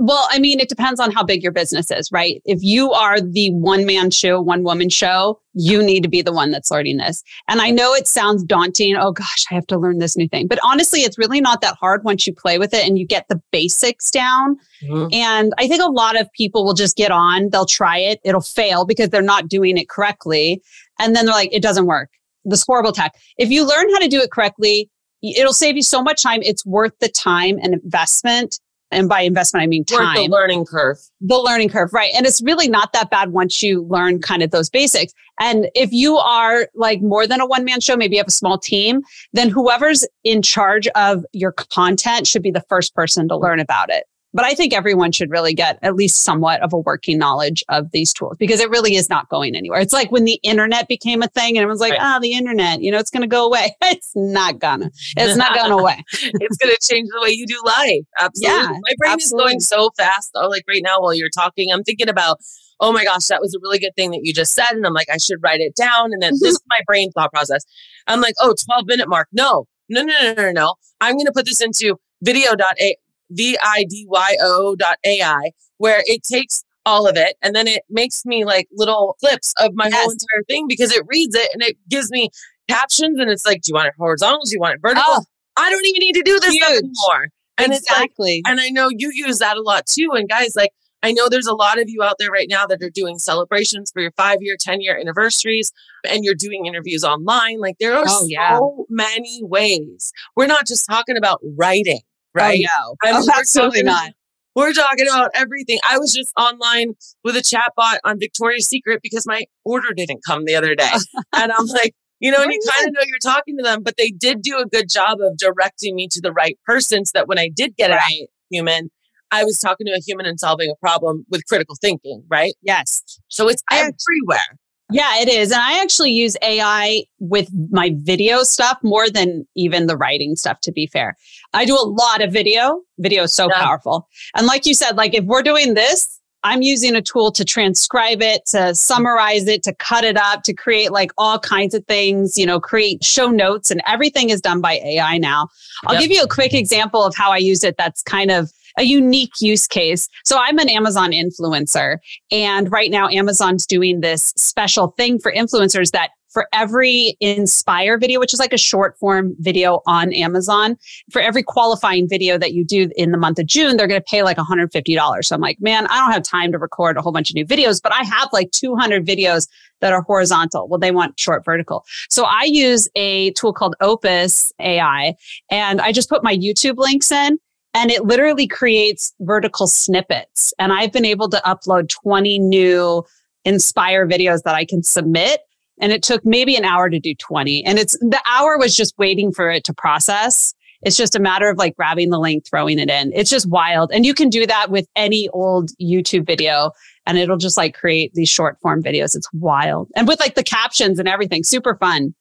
Well, 0.01 0.29
I 0.31 0.39
mean, 0.39 0.61
it 0.61 0.69
depends 0.69 1.01
on 1.01 1.11
how 1.11 1.25
big 1.25 1.43
your 1.43 1.51
business 1.51 1.91
is, 1.91 2.13
right? 2.13 2.41
If 2.45 2.61
you 2.63 2.93
are 2.93 3.21
the 3.21 3.51
one 3.53 3.85
man 3.85 4.13
show, 4.13 4.41
one 4.41 4.63
woman 4.63 4.91
show, 4.91 5.41
you 5.55 5.83
need 5.83 6.05
to 6.05 6.09
be 6.09 6.23
the 6.23 6.33
one 6.33 6.53
that's 6.53 6.71
learning 6.71 6.99
this. 6.99 7.25
And 7.49 7.61
I 7.61 7.71
know 7.71 7.95
it 7.95 8.07
sounds 8.07 8.45
daunting. 8.45 8.95
Oh 8.97 9.11
gosh, 9.11 9.45
I 9.51 9.55
have 9.55 9.67
to 9.67 9.79
learn 9.79 9.99
this 9.99 10.17
new 10.17 10.29
thing. 10.29 10.47
But 10.47 10.61
honestly, 10.63 11.01
it's 11.01 11.19
really 11.19 11.41
not 11.41 11.63
that 11.63 11.75
hard 11.81 12.05
once 12.05 12.29
you 12.29 12.33
play 12.33 12.59
with 12.59 12.73
it 12.75 12.87
and 12.87 12.97
you 12.97 13.05
get 13.05 13.27
the 13.29 13.43
basics 13.51 14.13
down. 14.13 14.57
Mm-hmm. 14.85 15.09
And 15.13 15.53
I 15.59 15.67
think 15.67 15.83
a 15.83 15.91
lot 15.91 16.19
of 16.19 16.31
people 16.33 16.65
will 16.65 16.75
just 16.75 16.97
get 16.97 17.11
on, 17.11 17.51
they'll 17.51 17.67
try 17.67 17.99
it, 17.99 18.21
it'll 18.25 18.41
fail 18.41 18.85
because 18.85 19.09
they're 19.09 19.21
not 19.21 19.49
doing 19.49 19.77
it 19.77 19.89
correctly. 19.89 20.63
And 21.01 21.17
then 21.17 21.27
they're 21.27 21.35
like, 21.35 21.53
it 21.53 21.63
doesn't 21.63 21.87
work. 21.87 22.11
This 22.45 22.65
horrible 22.65 22.93
tech. 22.93 23.15
If 23.37 23.51
you 23.51 23.67
learn 23.67 23.91
how 23.91 23.99
to 23.99 24.09
do 24.09 24.21
it 24.21 24.31
correctly, 24.31 24.91
it'll 25.25 25.53
save 25.53 25.75
you 25.75 25.83
so 25.83 26.05
much 26.05 26.23
time. 26.23 26.41
It's 26.43 26.65
worth 26.65 26.97
the 27.01 27.09
time 27.09 27.59
and 27.61 27.75
investment 27.75 28.61
and 28.91 29.09
by 29.09 29.21
investment, 29.21 29.63
I 29.63 29.67
mean 29.67 29.85
time. 29.85 30.15
the 30.17 30.29
learning 30.29 30.65
curve. 30.65 30.99
The 31.21 31.37
learning 31.37 31.69
curve, 31.69 31.93
right. 31.93 32.13
And 32.17 32.27
it's 32.27 32.43
really 32.43 32.69
not 32.69 32.93
that 32.93 33.11
bad 33.11 33.33
once 33.33 33.63
you 33.63 33.85
learn 33.85 34.21
kind 34.21 34.43
of 34.43 34.51
those 34.51 34.71
basics. 34.71 35.13
And 35.41 35.69
if 35.75 35.93
you 35.93 36.17
are 36.17 36.69
like 36.75 37.03
more 37.03 37.27
than 37.27 37.41
a 37.41 37.47
one 37.47 37.65
man 37.65 37.81
show, 37.81 37.97
maybe 37.97 38.17
you 38.17 38.21
have 38.21 38.29
a 38.29 38.33
small 38.33 38.59
team, 38.59 39.03
then 39.33 39.51
whoever's 39.51 40.07
in 40.25 40.43
charge 40.43 40.89
of 40.89 41.25
your 41.33 41.53
content 41.53 42.27
should 42.27 42.43
be 42.43 42.51
the 42.51 42.65
first 42.69 42.95
person 42.95 43.29
to 43.29 43.37
learn 43.37 43.61
about 43.61 43.91
it. 43.91 44.05
But 44.39 44.45
I 44.45 44.55
think 44.55 44.73
everyone 44.73 45.11
should 45.11 45.33
really 45.33 45.53
get 45.53 45.81
at 45.83 45.97
least 45.97 46.23
somewhat 46.23 46.63
of 46.63 46.73
a 46.73 46.79
working 46.79 47.19
knowledge 47.19 47.65
of 47.71 47.91
these 47.91 48.13
tools 48.13 48.37
because 48.39 48.61
it 48.61 48.71
really 48.71 48.95
is 48.95 49.11
not 49.11 49.29
going 49.29 49.57
anywhere. 49.57 49.81
It's 49.81 49.93
like 49.93 50.13
when 50.13 50.27
the 50.27 50.39
internet 50.45 50.87
became 50.87 51.25
a 51.25 51.27
thing 51.27 51.57
and 51.57 51.63
everyone's 51.65 51.81
like, 51.81 51.95
ah, 51.99 52.05
right. 52.05 52.17
oh, 52.19 52.21
the 52.21 52.35
internet, 52.35 52.81
you 52.81 52.93
know, 52.93 53.01
it's 53.01 53.11
going 53.11 53.23
to 53.23 53.27
go 53.27 53.47
away. 53.47 53.75
it's 53.83 54.13
not 54.15 54.61
gonna. 54.61 54.93
It's 55.17 55.37
not 55.37 55.57
going 55.57 55.73
away. 55.81 56.05
it's 56.13 56.57
going 56.57 56.73
to 56.73 56.79
change 56.89 57.09
the 57.13 57.21
way 57.21 57.31
you 57.31 57.49
do 57.49 57.61
life. 57.67 58.05
Absolutely. 58.21 58.57
Yeah, 58.61 58.69
My 58.69 58.95
brain 58.99 59.13
absolutely. 59.15 59.25
is 59.25 59.33
going 59.33 59.61
so 59.61 59.91
fast. 59.99 60.31
Oh, 60.37 60.47
like 60.47 60.63
right 60.69 60.83
now 60.85 61.01
while 61.01 61.15
you're 61.15 61.31
talking, 61.31 61.73
I'm 61.73 61.83
thinking 61.83 62.09
about, 62.09 62.39
oh 62.79 62.93
my 62.93 63.03
gosh, 63.03 63.27
that 63.27 63.41
was 63.41 63.57
a 63.57 63.59
really 63.61 63.81
good 63.81 63.97
thing 63.97 64.13
that 64.13 64.21
you 64.23 64.33
just 64.33 64.55
said. 64.55 64.71
And 64.71 64.87
I'm 64.87 64.95
like, 64.95 65.09
I 65.13 65.17
should 65.17 65.43
write 65.43 65.59
it 65.59 65.75
down. 65.75 66.13
And 66.13 66.23
then 66.23 66.35
this 66.35 66.43
is 66.53 66.61
my 66.69 66.79
brain 66.87 67.11
thought 67.11 67.33
process. 67.33 67.65
I'm 68.07 68.21
like, 68.21 68.35
oh, 68.41 68.55
12 68.67 68.87
minute 68.87 69.09
mark. 69.09 69.27
No, 69.33 69.67
no, 69.89 70.05
no, 70.05 70.15
no, 70.23 70.35
no, 70.35 70.53
no. 70.53 70.75
I'm 71.01 71.15
going 71.15 71.27
to 71.27 71.33
put 71.33 71.45
this 71.45 71.61
into 71.61 71.99
video.a 72.23 72.97
V-I-D-Y-O 73.31 74.77
dot 74.77 74.97
A-I, 75.05 75.53
where 75.79 76.03
it 76.07 76.23
takes 76.23 76.65
all 76.87 77.07
of 77.07 77.17
it 77.17 77.37
and 77.43 77.55
then 77.55 77.67
it 77.67 77.83
makes 77.91 78.25
me 78.25 78.45
like 78.47 78.67
little 78.73 79.17
clips 79.21 79.53
of 79.59 79.73
my 79.75 79.89
yes. 79.89 79.95
whole 79.95 80.11
entire 80.11 80.43
thing 80.49 80.67
because 80.67 80.91
it 80.91 81.05
reads 81.07 81.35
it 81.35 81.49
and 81.53 81.63
it 81.63 81.77
gives 81.89 82.11
me 82.11 82.31
captions 82.69 83.19
and 83.21 83.31
it's 83.31 83.45
like, 83.45 83.61
do 83.61 83.71
you 83.71 83.75
want 83.75 83.89
it 83.89 83.95
horizontal? 83.99 84.41
Do 84.45 84.51
you 84.53 84.61
want 84.61 84.75
it 84.75 84.81
vertical? 84.81 85.05
Oh, 85.07 85.25
I 85.57 85.71
don't 85.71 85.85
even 85.87 86.01
need 86.01 86.15
to 86.15 86.23
do 86.23 86.41
this 86.41 86.57
anymore. 86.67 87.29
And 87.59 87.73
exactly. 87.75 88.39
it's 88.39 88.47
like, 88.47 88.53
and 88.53 88.61
I 88.61 88.71
know 88.71 88.89
you 88.89 89.11
use 89.13 89.39
that 89.39 89.57
a 89.57 89.61
lot 89.63 89.87
too. 89.87 90.11
And 90.15 90.29
guys, 90.29 90.55
like, 90.57 90.71
I 91.03 91.13
know 91.13 91.29
there's 91.29 91.47
a 91.47 91.55
lot 91.55 91.79
of 91.79 91.89
you 91.89 92.03
out 92.03 92.17
there 92.19 92.31
right 92.31 92.49
now 92.49 92.67
that 92.67 92.83
are 92.83 92.91
doing 92.91 93.19
celebrations 93.19 93.91
for 93.93 94.01
your 94.01 94.13
five 94.13 94.39
year, 94.41 94.57
10 94.59 94.81
year 94.81 94.99
anniversaries 94.99 95.73
and 96.09 96.25
you're 96.25 96.35
doing 96.35 96.67
interviews 96.67 97.05
online. 97.05 97.61
Like 97.61 97.77
there 97.79 97.95
are 97.95 98.05
oh, 98.07 98.21
so 98.21 98.27
yeah. 98.29 98.59
many 98.89 99.41
ways. 99.43 100.13
We're 100.37 100.47
not 100.47 100.67
just 100.67 100.87
talking 100.87 101.17
about 101.17 101.41
writing 101.57 102.01
right? 102.35 102.63
Oh, 102.75 102.95
no. 103.05 103.19
Oh, 103.19 103.29
absolutely 103.39 103.83
not. 103.83 104.13
We're 104.55 104.73
talking 104.73 105.07
about 105.09 105.31
everything. 105.35 105.79
I 105.89 105.99
was 105.99 106.13
just 106.13 106.33
online 106.37 106.95
with 107.23 107.37
a 107.37 107.41
chatbot 107.41 107.99
on 108.03 108.19
Victoria's 108.19 108.67
Secret 108.67 109.01
because 109.03 109.25
my 109.25 109.45
order 109.65 109.93
didn't 109.95 110.21
come 110.27 110.47
the 110.47 110.57
other 110.57 110.75
day. 110.75 110.91
and 111.37 111.53
I'm 111.53 111.67
like, 111.67 111.95
you 112.19 112.33
know, 112.33 112.43
and 112.43 112.53
you 112.53 112.61
kind 112.75 112.89
of 112.89 112.95
know 112.95 113.01
you're 113.07 113.19
talking 113.23 113.57
to 113.59 113.63
them, 113.63 113.85
but 113.85 113.95
they 113.97 114.11
did 114.11 114.43
do 114.43 114.59
a 114.59 114.67
good 114.67 114.91
job 114.91 115.19
of 115.21 115.37
directing 115.37 115.95
me 115.95 116.09
to 116.11 116.21
the 116.21 116.33
right 116.33 116.59
person 116.67 117.05
so 117.05 117.13
that 117.15 117.29
when 117.29 117.39
I 117.39 117.51
did 117.55 117.77
get 117.77 117.91
right. 117.91 118.03
a 118.11 118.27
human, 118.51 118.91
I 119.31 119.45
was 119.45 119.59
talking 119.59 119.87
to 119.87 119.93
a 119.93 120.01
human 120.05 120.27
and 120.27 120.41
solving 120.41 120.71
a 120.71 120.77
problem 120.81 121.25
with 121.31 121.47
critical 121.47 121.77
thinking, 121.81 122.25
right? 122.29 122.55
Yes. 122.63 123.03
So 123.29 123.49
it's 123.49 123.63
everywhere. 123.71 124.59
Yeah, 124.91 125.21
it 125.21 125.29
is. 125.29 125.53
And 125.53 125.61
I 125.61 125.83
actually 125.83 126.13
use 126.13 126.37
AI 126.43 127.05
with 127.19 127.51
my 127.71 127.93
video 127.97 128.43
stuff 128.43 128.79
more 128.83 129.11
than 129.11 129.47
even 129.55 129.87
the 129.87 129.97
writing 129.97 130.35
stuff, 130.35 130.61
to 130.63 130.73
be 130.73 130.87
fair. 130.87 131.17
I 131.53 131.67
do 131.67 131.75
a 131.75 131.85
lot 131.85 132.23
of 132.23 132.33
video. 132.33 132.81
Video 132.99 133.25
is 133.25 133.35
so 133.35 133.49
yeah. 133.51 133.63
powerful. 133.63 134.09
And 134.35 134.47
like 134.47 134.65
you 134.65 134.75
said, 134.75 134.97
like 134.97 135.15
if 135.15 135.25
we're 135.25 135.43
doing 135.43 135.75
this, 135.75 136.19
I'm 136.45 136.63
using 136.63 136.95
a 136.95 137.03
tool 137.03 137.33
to 137.33 137.45
transcribe 137.45 138.23
it, 138.23 138.47
to 138.47 138.75
summarize 138.75 139.47
it, 139.49 139.63
to 139.65 139.75
cut 139.75 140.05
it 140.05 140.17
up, 140.17 140.45
to 140.45 140.55
create 140.55 140.93
like 140.93 141.11
all 141.19 141.39
kinds 141.39 141.75
of 141.75 141.85
things, 141.87 142.39
you 142.39 142.47
know, 142.47 142.61
create 142.61 143.05
show 143.05 143.29
notes 143.29 143.71
and 143.71 143.83
everything 143.87 144.31
is 144.31 144.41
done 144.41 144.61
by 144.61 144.75
AI 144.75 145.19
now. 145.19 145.49
I'll 145.87 145.95
yep. 145.95 146.03
give 146.03 146.13
you 146.13 146.23
a 146.23 146.29
quick 146.29 146.55
example 146.55 147.05
of 147.05 147.15
how 147.17 147.33
I 147.33 147.39
use 147.39 147.65
it 147.65 147.77
that's 147.77 148.03
kind 148.03 148.31
of 148.31 148.53
a 148.79 148.85
unique 148.85 149.33
use 149.41 149.67
case. 149.67 150.09
So 150.25 150.39
I'm 150.41 150.59
an 150.59 150.69
Amazon 150.69 151.11
influencer 151.11 151.99
and 152.31 152.71
right 152.71 152.91
now 152.91 153.09
Amazon's 153.09 153.67
doing 153.67 154.01
this 154.01 154.33
special 154.37 154.95
thing 154.97 155.19
for 155.19 155.33
influencers 155.33 155.91
that 155.91 156.11
for 156.31 156.47
every 156.53 157.17
inspire 157.21 157.99
video, 157.99 158.21
which 158.21 158.35
is 158.35 158.41
like 158.41 158.53
a 158.53 158.59
short 158.59 158.99
form 158.99 159.35
video 159.39 159.81
on 159.87 160.13
Amazon, 160.13 160.77
for 161.11 161.21
every 161.21 161.43
qualifying 161.43 162.09
video 162.09 162.39
that 162.39 162.53
you 162.53 162.65
do 162.65 162.91
in 162.97 163.13
the 163.13 163.19
month 163.19 163.39
of 163.39 163.47
June, 163.47 163.77
they're 163.77 163.87
going 163.87 164.01
to 164.01 164.05
pay 164.09 164.23
like 164.23 164.37
$150. 164.37 165.25
So 165.25 165.35
I'm 165.35 165.41
like, 165.41 165.59
man, 165.61 165.87
I 165.87 165.99
don't 165.99 166.13
have 166.13 166.23
time 166.23 166.53
to 166.53 166.59
record 166.59 166.97
a 166.97 167.03
whole 167.03 167.13
bunch 167.13 167.31
of 167.31 167.35
new 167.35 167.47
videos, 167.47 167.81
but 167.83 167.93
I 167.93 168.05
have 168.05 168.29
like 168.33 168.51
200 168.53 169.07
videos 169.07 169.49
that 169.81 169.93
are 169.93 170.03
horizontal. 170.03 170.69
Well, 170.69 170.79
they 170.79 170.91
want 170.91 171.19
short 171.19 171.45
vertical. 171.45 171.85
So 172.11 172.25
I 172.25 172.45
use 172.45 172.89
a 172.95 173.31
tool 173.33 173.53
called 173.53 173.75
Opus 173.81 174.53
AI 174.61 175.15
and 175.51 175.81
I 175.81 175.93
just 175.93 176.09
put 176.09 176.23
my 176.23 176.37
YouTube 176.37 176.77
links 176.77 177.11
in 177.11 177.39
and 177.79 177.93
it 177.93 178.05
literally 178.05 178.49
creates 178.49 179.15
vertical 179.21 179.69
snippets. 179.69 180.53
And 180.59 180.73
I've 180.73 180.93
been 180.93 181.05
able 181.05 181.29
to 181.31 181.41
upload 181.47 181.89
20 181.89 182.41
new 182.41 183.05
Inspire 183.45 184.07
videos 184.07 184.43
that 184.43 184.57
I 184.57 184.65
can 184.65 184.83
submit. 184.83 185.41
And 185.81 185.93
it 185.93 186.03
took 186.03 186.27
maybe 186.27 186.57
an 186.57 186.65
hour 186.65 186.91
to 186.91 186.99
do 186.99 187.15
20. 187.15 187.65
And 187.65 187.79
it's 187.79 187.97
the 188.01 188.21
hour 188.27 188.59
was 188.59 188.75
just 188.75 188.99
waiting 188.99 189.33
for 189.33 189.49
it 189.49 189.63
to 189.65 189.73
process. 189.73 190.53
It's 190.83 190.97
just 190.97 191.15
a 191.15 191.21
matter 191.21 191.49
of 191.49 191.57
like 191.57 191.77
grabbing 191.77 192.11
the 192.11 192.19
link, 192.19 192.45
throwing 192.51 192.81
it 192.81 192.91
in. 192.91 193.13
It's 193.15 193.31
just 193.31 193.49
wild. 193.49 193.93
And 193.93 194.05
you 194.05 194.13
can 194.13 194.29
do 194.29 194.45
that 194.45 194.71
with 194.71 194.87
any 194.97 195.29
old 195.29 195.71
YouTube 195.81 196.27
video 196.27 196.73
and 197.07 197.17
it'll 197.17 197.39
just 197.39 197.57
like 197.57 197.77
create 197.77 198.13
these 198.15 198.29
short 198.29 198.59
form 198.61 198.83
videos. 198.83 199.15
It's 199.15 199.33
wild. 199.33 199.89
And 199.95 200.09
with 200.09 200.19
like 200.19 200.35
the 200.35 200.43
captions 200.45 200.99
and 200.99 201.09
everything, 201.09 201.45
super 201.45 201.77
fun. 201.77 202.13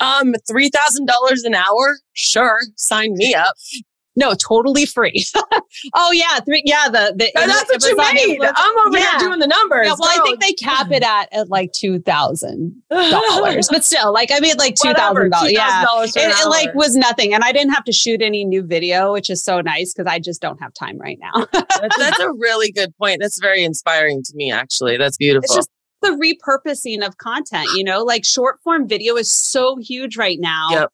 Um, 0.00 0.34
$3,000 0.50 1.08
an 1.44 1.54
hour? 1.54 1.98
Sure. 2.14 2.60
Sign 2.76 3.12
me 3.14 3.34
up. 3.34 3.54
No, 4.16 4.32
totally 4.34 4.86
free. 4.86 5.24
oh 5.94 6.10
yeah, 6.12 6.40
three, 6.40 6.62
yeah. 6.64 6.88
The, 6.88 7.14
the 7.14 7.30
that's 7.34 7.70
what 7.70 7.84
you 7.84 7.96
made. 7.96 8.40
I'm 8.42 8.86
over 8.86 8.96
yeah. 8.96 9.10
here 9.10 9.28
doing 9.28 9.40
the 9.40 9.46
numbers. 9.46 9.88
Yeah, 9.88 9.94
well, 9.98 10.10
I 10.10 10.24
think 10.24 10.40
they 10.40 10.54
cap 10.54 10.90
it 10.90 11.02
at 11.02 11.30
at 11.32 11.50
like 11.50 11.72
two 11.72 12.00
thousand 12.00 12.82
dollars, 12.90 13.68
but 13.70 13.84
still, 13.84 14.14
like 14.14 14.30
I 14.32 14.40
made 14.40 14.56
like 14.56 14.74
two 14.74 14.94
thousand 14.94 15.30
dollars. 15.30 15.52
Yeah, 15.52 15.84
it, 16.02 16.16
it, 16.16 16.48
like 16.48 16.74
was 16.74 16.96
nothing, 16.96 17.34
and 17.34 17.44
I 17.44 17.52
didn't 17.52 17.74
have 17.74 17.84
to 17.84 17.92
shoot 17.92 18.22
any 18.22 18.44
new 18.46 18.62
video, 18.62 19.12
which 19.12 19.28
is 19.28 19.44
so 19.44 19.60
nice 19.60 19.92
because 19.92 20.10
I 20.10 20.18
just 20.18 20.40
don't 20.40 20.60
have 20.62 20.72
time 20.72 20.96
right 20.98 21.18
now. 21.20 21.46
that's, 21.52 21.76
that's 21.98 22.18
a 22.18 22.32
really 22.32 22.72
good 22.72 22.96
point. 22.96 23.18
That's 23.20 23.38
very 23.38 23.64
inspiring 23.64 24.22
to 24.22 24.32
me. 24.34 24.50
Actually, 24.50 24.96
that's 24.96 25.18
beautiful. 25.18 25.44
It's 25.44 25.54
just 25.54 25.70
the 26.00 26.08
repurposing 26.08 27.06
of 27.06 27.18
content. 27.18 27.68
You 27.74 27.84
know, 27.84 28.02
like 28.02 28.24
short 28.24 28.60
form 28.60 28.88
video 28.88 29.16
is 29.16 29.30
so 29.30 29.76
huge 29.76 30.16
right 30.16 30.38
now. 30.40 30.68
Yep. 30.70 30.92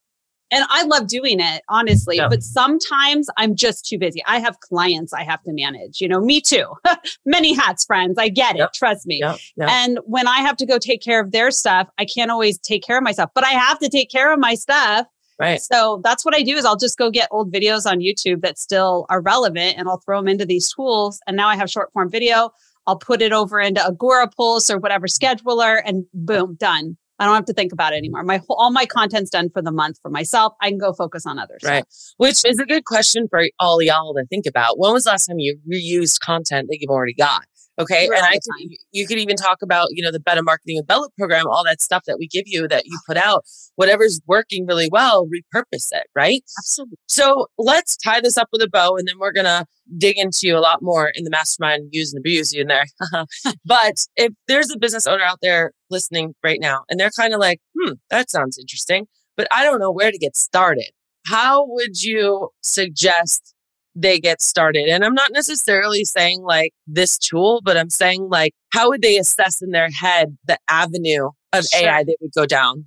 And 0.53 0.65
I 0.69 0.85
love 0.85 1.09
doing 1.09 1.41
it, 1.41 1.63
honestly. 1.69 2.19
Yeah. 2.19 2.29
But 2.29 2.43
sometimes 2.43 3.29
I'm 3.39 3.57
just 3.57 3.87
too 3.87 3.99
busy. 3.99 4.23
I 4.27 4.39
have 4.39 4.61
clients 4.61 5.13
I 5.13 5.25
have 5.25 5.43
to 5.45 5.53
manage. 5.53 6.01
You 6.01 6.09
know, 6.09 6.21
me 6.21 6.41
too. 6.41 6.67
Many 7.27 7.55
hats, 7.55 7.85
friends. 7.87 8.19
I 8.19 8.29
get 8.29 8.57
it. 8.57 8.59
Yep. 8.59 8.73
Trust 8.75 9.07
me. 9.07 9.21
Yep. 9.21 9.39
Yep. 9.57 9.69
And 9.71 9.99
when 10.05 10.29
I 10.29 10.41
have 10.41 10.57
to 10.59 10.67
go 10.67 10.79
take 10.79 11.03
care 11.03 11.21
of 11.21 11.33
their 11.33 11.51
stuff, 11.51 11.89
I 11.99 12.05
can't 12.05 12.31
always 12.31 12.59
take 12.59 12.85
care 12.85 12.99
of 12.99 13.03
myself, 13.03 13.31
but 13.35 13.45
I 13.45 13.51
have 13.51 13.79
to 13.79 13.89
take 13.89 14.11
care 14.11 14.33
of 14.33 14.39
my 14.39 14.55
stuff. 14.55 15.07
Right. 15.39 15.61
So 15.61 16.01
that's 16.05 16.25
what 16.25 16.35
I 16.37 16.43
do 16.43 16.57
is 16.57 16.65
I'll 16.65 16.77
just 16.77 16.99
go 16.99 17.11
get 17.11 17.29
old 17.31 17.53
videos 17.53 17.91
on 17.91 18.01
YouTube 18.01 18.43
that 18.43 18.59
still 18.59 19.07
are 19.09 19.21
relevant 19.21 19.77
and 19.79 19.89
I'll 19.89 19.99
throw 19.99 20.19
them 20.19 20.29
into 20.29 20.45
these 20.45 20.73
tools. 20.73 21.19
And 21.27 21.37
now 21.37 21.49
I 21.49 21.57
have 21.57 21.71
short 21.71 21.93
form 21.93 22.11
video. 22.11 22.51
I'll 22.87 22.99
put 22.99 23.23
it 23.23 23.33
over 23.33 23.61
into 23.61 23.85
Agora 23.85 24.29
Pulse 24.29 24.71
or 24.71 24.79
whatever 24.79 25.07
scheduler 25.07 25.81
and 25.85 26.05
boom, 26.13 26.57
done. 26.61 26.97
I 27.23 27.27
don't 27.27 27.35
have 27.37 27.45
to 27.47 27.53
think 27.53 27.73
about 27.73 27.93
it 27.93 27.97
anymore. 27.97 28.25
My 28.25 28.39
whole, 28.39 28.57
all 28.59 28.73
my 28.73 28.85
content's 28.85 29.31
done 29.31 29.49
for 29.51 29.63
the 29.63 29.71
month 29.71 29.99
for 30.03 30.11
myself. 30.11 30.55
I 30.61 30.69
can 30.69 30.79
go 30.79 30.93
focus 30.93 31.25
on 31.25 31.39
others. 31.39 31.61
Right. 31.65 31.85
Which 32.17 32.45
is 32.45 32.59
a 32.59 32.67
good 32.67 32.85
question 32.85 33.29
for 33.29 33.43
all 33.61 33.81
y'all 33.81 34.15
to 34.15 34.25
think 34.27 34.47
about. 34.47 34.79
When 34.79 34.93
was 34.93 35.05
the 35.05 35.11
last 35.11 35.27
time 35.27 35.39
you 35.39 35.59
reused 35.71 36.21
content 36.21 36.69
that 36.69 36.79
you've 36.81 36.91
already 36.91 37.15
got? 37.15 37.45
Okay. 37.83 38.07
and 38.07 38.25
I 38.25 38.33
could, 38.33 38.77
you 38.93 39.07
can 39.07 39.19
even 39.19 39.37
talk 39.37 39.63
about, 39.63 39.89
you 39.91 40.03
know, 40.03 40.11
the 40.11 40.21
Better 40.21 40.43
Marketing 40.43 40.77
with 40.77 40.87
Bella 40.87 41.09
program, 41.19 41.47
all 41.47 41.65
that 41.65 41.81
stuff 41.81 42.05
that 42.07 42.19
we 42.19 42.27
give 42.27 42.45
you 42.47 42.69
that 42.69 42.87
you 42.87 42.99
put 43.07 43.17
out, 43.17 43.45
whatever's 43.77 44.21
working 44.27 44.67
really 44.67 44.89
well, 44.91 45.27
repurpose 45.27 45.89
it. 45.93 46.07
Right. 46.15 46.43
Absolutely. 46.59 46.99
So 47.09 47.47
let's 47.59 47.97
tie 47.97 48.21
this 48.21 48.37
up 48.37 48.49
with 48.53 48.63
a 48.63 48.69
bow 48.69 48.97
and 48.97 49.07
then 49.07 49.19
we're 49.19 49.33
going 49.33 49.47
to 49.47 49.67
dig 49.99 50.19
into 50.19 50.41
you 50.43 50.57
a 50.57 50.61
lot 50.61 50.83
more 50.83 51.11
in 51.15 51.25
the 51.25 51.31
mastermind, 51.31 51.89
use 51.93 52.13
and 52.13 52.21
abuse 52.21 52.53
you 52.53 52.63
in 52.63 52.69
there. 52.69 52.85
but 53.65 54.07
if 54.17 54.33
there's 54.49 54.71
a 54.71 54.79
business 54.79 55.07
owner 55.07 55.25
out 55.25 55.39
there 55.43 55.73
listening 55.91 56.35
right 56.43 56.61
now 56.61 56.85
and 56.89 56.99
they're 56.99 57.11
kind 57.11 57.35
of 57.35 57.41
like, 57.41 57.61
hmm, 57.79 57.93
that 58.11 58.31
sounds 58.31 58.59
interesting, 58.59 59.07
but 59.37 59.47
I 59.51 59.65
don't 59.65 59.81
know 59.81 59.93
where 59.93 60.11
to 60.11 60.19
get 60.19 60.37
started. 60.37 60.91
How 61.27 61.65
would 61.69 62.03
you 62.03 62.51
suggest 62.63 63.52
they 63.95 64.19
get 64.19 64.41
started. 64.41 64.89
And 64.89 65.05
I'm 65.05 65.15
not 65.15 65.33
necessarily 65.33 66.05
saying 66.05 66.43
like 66.43 66.73
this 66.87 67.19
tool, 67.19 67.61
but 67.65 67.77
I'm 67.77 67.91
saying 67.91 68.29
like 68.31 68.55
how 68.73 68.89
would 68.89 69.03
they 69.03 69.19
assess 69.19 69.63
in 69.63 69.71
their 69.71 69.91
head 69.91 70.37
the 70.47 70.59
avenue 70.69 71.31
of 71.53 71.65
sure. 71.67 71.89
AI 71.89 72.05
they 72.05 72.17
would 72.21 72.33
go 72.35 72.47
down? 72.47 72.87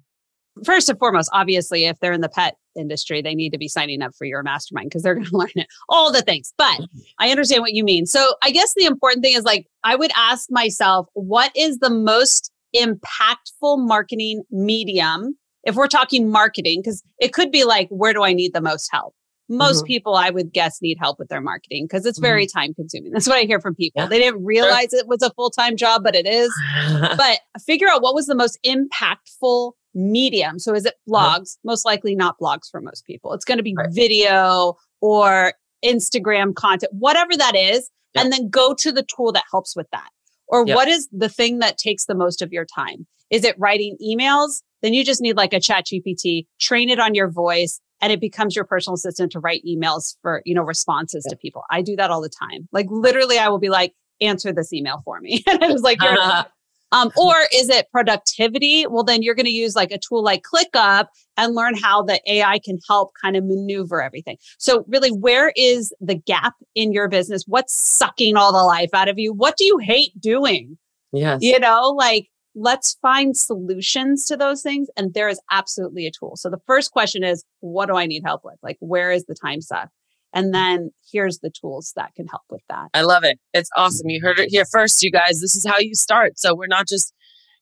First 0.63 0.89
and 0.89 0.97
foremost, 0.97 1.29
obviously, 1.33 1.85
if 1.85 1.99
they're 1.99 2.13
in 2.13 2.21
the 2.21 2.29
pet 2.29 2.55
industry, 2.75 3.21
they 3.21 3.35
need 3.35 3.51
to 3.51 3.57
be 3.57 3.67
signing 3.67 4.01
up 4.01 4.15
for 4.17 4.25
your 4.25 4.41
mastermind 4.41 4.89
because 4.89 5.03
they're 5.03 5.15
going 5.15 5.27
to 5.27 5.37
learn 5.37 5.51
it, 5.55 5.67
all 5.89 6.11
the 6.11 6.21
things. 6.21 6.53
But 6.57 6.79
mm-hmm. 6.79 6.99
I 7.19 7.29
understand 7.29 7.61
what 7.61 7.73
you 7.73 7.83
mean. 7.83 8.05
So 8.05 8.35
I 8.41 8.51
guess 8.51 8.73
the 8.75 8.85
important 8.85 9.23
thing 9.23 9.35
is 9.35 9.43
like, 9.43 9.67
I 9.83 9.95
would 9.95 10.11
ask 10.15 10.47
myself, 10.49 11.07
what 11.13 11.51
is 11.55 11.79
the 11.79 11.89
most 11.89 12.51
impactful 12.75 13.85
marketing 13.85 14.43
medium? 14.49 15.37
If 15.63 15.75
we're 15.75 15.87
talking 15.87 16.29
marketing, 16.29 16.81
because 16.81 17.01
it 17.19 17.33
could 17.33 17.51
be 17.51 17.63
like, 17.63 17.87
where 17.89 18.13
do 18.13 18.23
I 18.23 18.33
need 18.33 18.53
the 18.53 18.61
most 18.61 18.89
help? 18.91 19.13
Most 19.47 19.79
mm-hmm. 19.79 19.87
people, 19.87 20.15
I 20.15 20.29
would 20.29 20.51
guess, 20.51 20.81
need 20.81 20.97
help 20.99 21.19
with 21.19 21.29
their 21.29 21.41
marketing 21.41 21.85
because 21.85 22.05
it's 22.05 22.17
very 22.17 22.45
mm-hmm. 22.45 22.59
time 22.59 22.73
consuming. 22.73 23.11
That's 23.11 23.27
what 23.27 23.37
I 23.37 23.43
hear 23.43 23.59
from 23.59 23.75
people. 23.75 24.03
Yeah. 24.03 24.07
They 24.07 24.19
didn't 24.19 24.43
realize 24.43 24.89
sure. 24.91 24.99
it 24.99 25.07
was 25.07 25.21
a 25.21 25.29
full 25.31 25.51
time 25.51 25.77
job, 25.77 26.03
but 26.03 26.15
it 26.15 26.25
is. 26.25 26.51
but 27.17 27.39
figure 27.65 27.87
out 27.89 28.01
what 28.01 28.15
was 28.15 28.25
the 28.25 28.35
most 28.35 28.57
impactful 28.65 29.73
medium. 29.93 30.59
So 30.59 30.73
is 30.73 30.85
it 30.85 30.95
blogs? 31.07 31.57
Most 31.63 31.85
likely 31.85 32.15
not 32.15 32.39
blogs 32.39 32.69
for 32.71 32.81
most 32.81 33.05
people. 33.05 33.33
It's 33.33 33.45
going 33.45 33.57
to 33.57 33.63
be 33.63 33.75
right. 33.75 33.89
video 33.91 34.75
or 35.01 35.53
Instagram 35.83 36.55
content, 36.55 36.91
whatever 36.93 37.35
that 37.37 37.55
is. 37.55 37.89
Yep. 38.15 38.23
And 38.23 38.33
then 38.33 38.49
go 38.49 38.73
to 38.73 38.91
the 38.91 39.03
tool 39.03 39.31
that 39.33 39.43
helps 39.51 39.75
with 39.75 39.87
that. 39.91 40.09
Or 40.47 40.63
what 40.63 40.87
is 40.87 41.09
the 41.11 41.27
thing 41.27 41.59
that 41.59 41.77
takes 41.77 42.05
the 42.05 42.15
most 42.15 42.41
of 42.41 42.53
your 42.53 42.65
time? 42.65 43.07
Is 43.29 43.43
it 43.43 43.55
writing 43.57 43.97
emails? 44.01 44.61
Then 44.81 44.93
you 44.93 45.03
just 45.03 45.21
need 45.21 45.35
like 45.35 45.53
a 45.53 45.59
chat 45.59 45.85
GPT, 45.87 46.45
train 46.59 46.89
it 46.89 46.99
on 46.99 47.15
your 47.15 47.29
voice 47.29 47.81
and 48.05 48.13
it 48.13 48.21
becomes 48.21 48.55
your 48.55 48.65
personal 48.65 48.93
assistant 48.93 49.31
to 49.31 49.39
write 49.39 49.63
emails 49.67 50.15
for, 50.21 50.43
you 50.45 50.53
know, 50.53 50.61
responses 50.61 51.25
yep. 51.25 51.31
to 51.31 51.41
people. 51.41 51.63
I 51.71 51.81
do 51.81 51.95
that 51.95 52.11
all 52.11 52.21
the 52.21 52.29
time. 52.29 52.69
Like 52.71 52.85
literally 52.91 53.39
I 53.39 53.49
will 53.49 53.57
be 53.57 53.69
like, 53.69 53.95
answer 54.21 54.53
this 54.53 54.71
email 54.71 55.01
for 55.03 55.19
me. 55.19 55.43
and 55.47 55.63
it 55.63 55.71
was 55.71 55.81
like, 55.81 55.99
uh-huh. 56.03 56.45
Um, 56.91 57.11
or 57.17 57.33
is 57.51 57.67
it 57.67 57.89
productivity? 57.91 58.85
Well, 58.85 59.03
then 59.03 59.23
you're 59.23 59.33
going 59.33 59.47
to 59.47 59.51
use 59.51 59.75
like 59.75 59.91
a 59.91 59.97
tool 59.97 60.23
like 60.23 60.43
ClickUp 60.43 61.07
and 61.35 61.55
learn 61.55 61.75
how 61.75 62.03
the 62.03 62.21
AI 62.31 62.59
can 62.59 62.77
help 62.87 63.11
kind 63.21 63.35
of 63.35 63.43
maneuver 63.43 64.01
everything. 64.03 64.37
So, 64.59 64.85
really, 64.87 65.09
where 65.09 65.51
is 65.57 65.91
the 65.99 66.13
gap 66.13 66.53
in 66.75 66.93
your 66.93 67.09
business? 67.09 67.43
What's 67.47 67.73
sucking 67.73 68.37
all 68.37 68.53
the 68.53 68.63
life 68.63 68.91
out 68.93 69.09
of 69.09 69.17
you? 69.17 69.33
What 69.33 69.57
do 69.57 69.65
you 69.65 69.79
hate 69.79 70.11
doing? 70.21 70.77
Yes. 71.11 71.39
You 71.41 71.59
know, 71.59 71.89
like 71.97 72.29
let's 72.55 72.97
find 73.01 73.35
solutions 73.37 74.25
to 74.25 74.37
those 74.37 74.61
things. 74.61 74.87
And 74.97 75.13
there 75.13 75.29
is 75.29 75.39
absolutely 75.51 76.07
a 76.07 76.11
tool. 76.11 76.35
So, 76.35 76.49
the 76.49 76.61
first 76.65 76.91
question 76.91 77.23
is, 77.23 77.43
what 77.59 77.87
do 77.87 77.95
I 77.95 78.05
need 78.05 78.23
help 78.25 78.41
with? 78.43 78.55
Like, 78.63 78.77
where 78.79 79.11
is 79.11 79.25
the 79.25 79.35
time 79.35 79.61
suck? 79.61 79.89
And 80.33 80.53
then 80.53 80.91
here's 81.11 81.39
the 81.39 81.49
tools 81.49 81.93
that 81.95 82.13
can 82.15 82.27
help 82.27 82.43
with 82.49 82.61
that. 82.69 82.89
I 82.93 83.01
love 83.01 83.23
it. 83.23 83.39
It's 83.53 83.69
mm-hmm. 83.69 83.83
awesome. 83.83 84.09
You 84.09 84.21
heard 84.21 84.37
it 84.39 84.49
here 84.49 84.65
first, 84.69 85.01
you 85.01 85.11
guys. 85.11 85.39
This 85.39 85.55
is 85.55 85.65
how 85.65 85.79
you 85.79 85.95
start. 85.95 86.37
So 86.37 86.53
we're 86.53 86.67
not 86.67 86.87
just, 86.87 87.13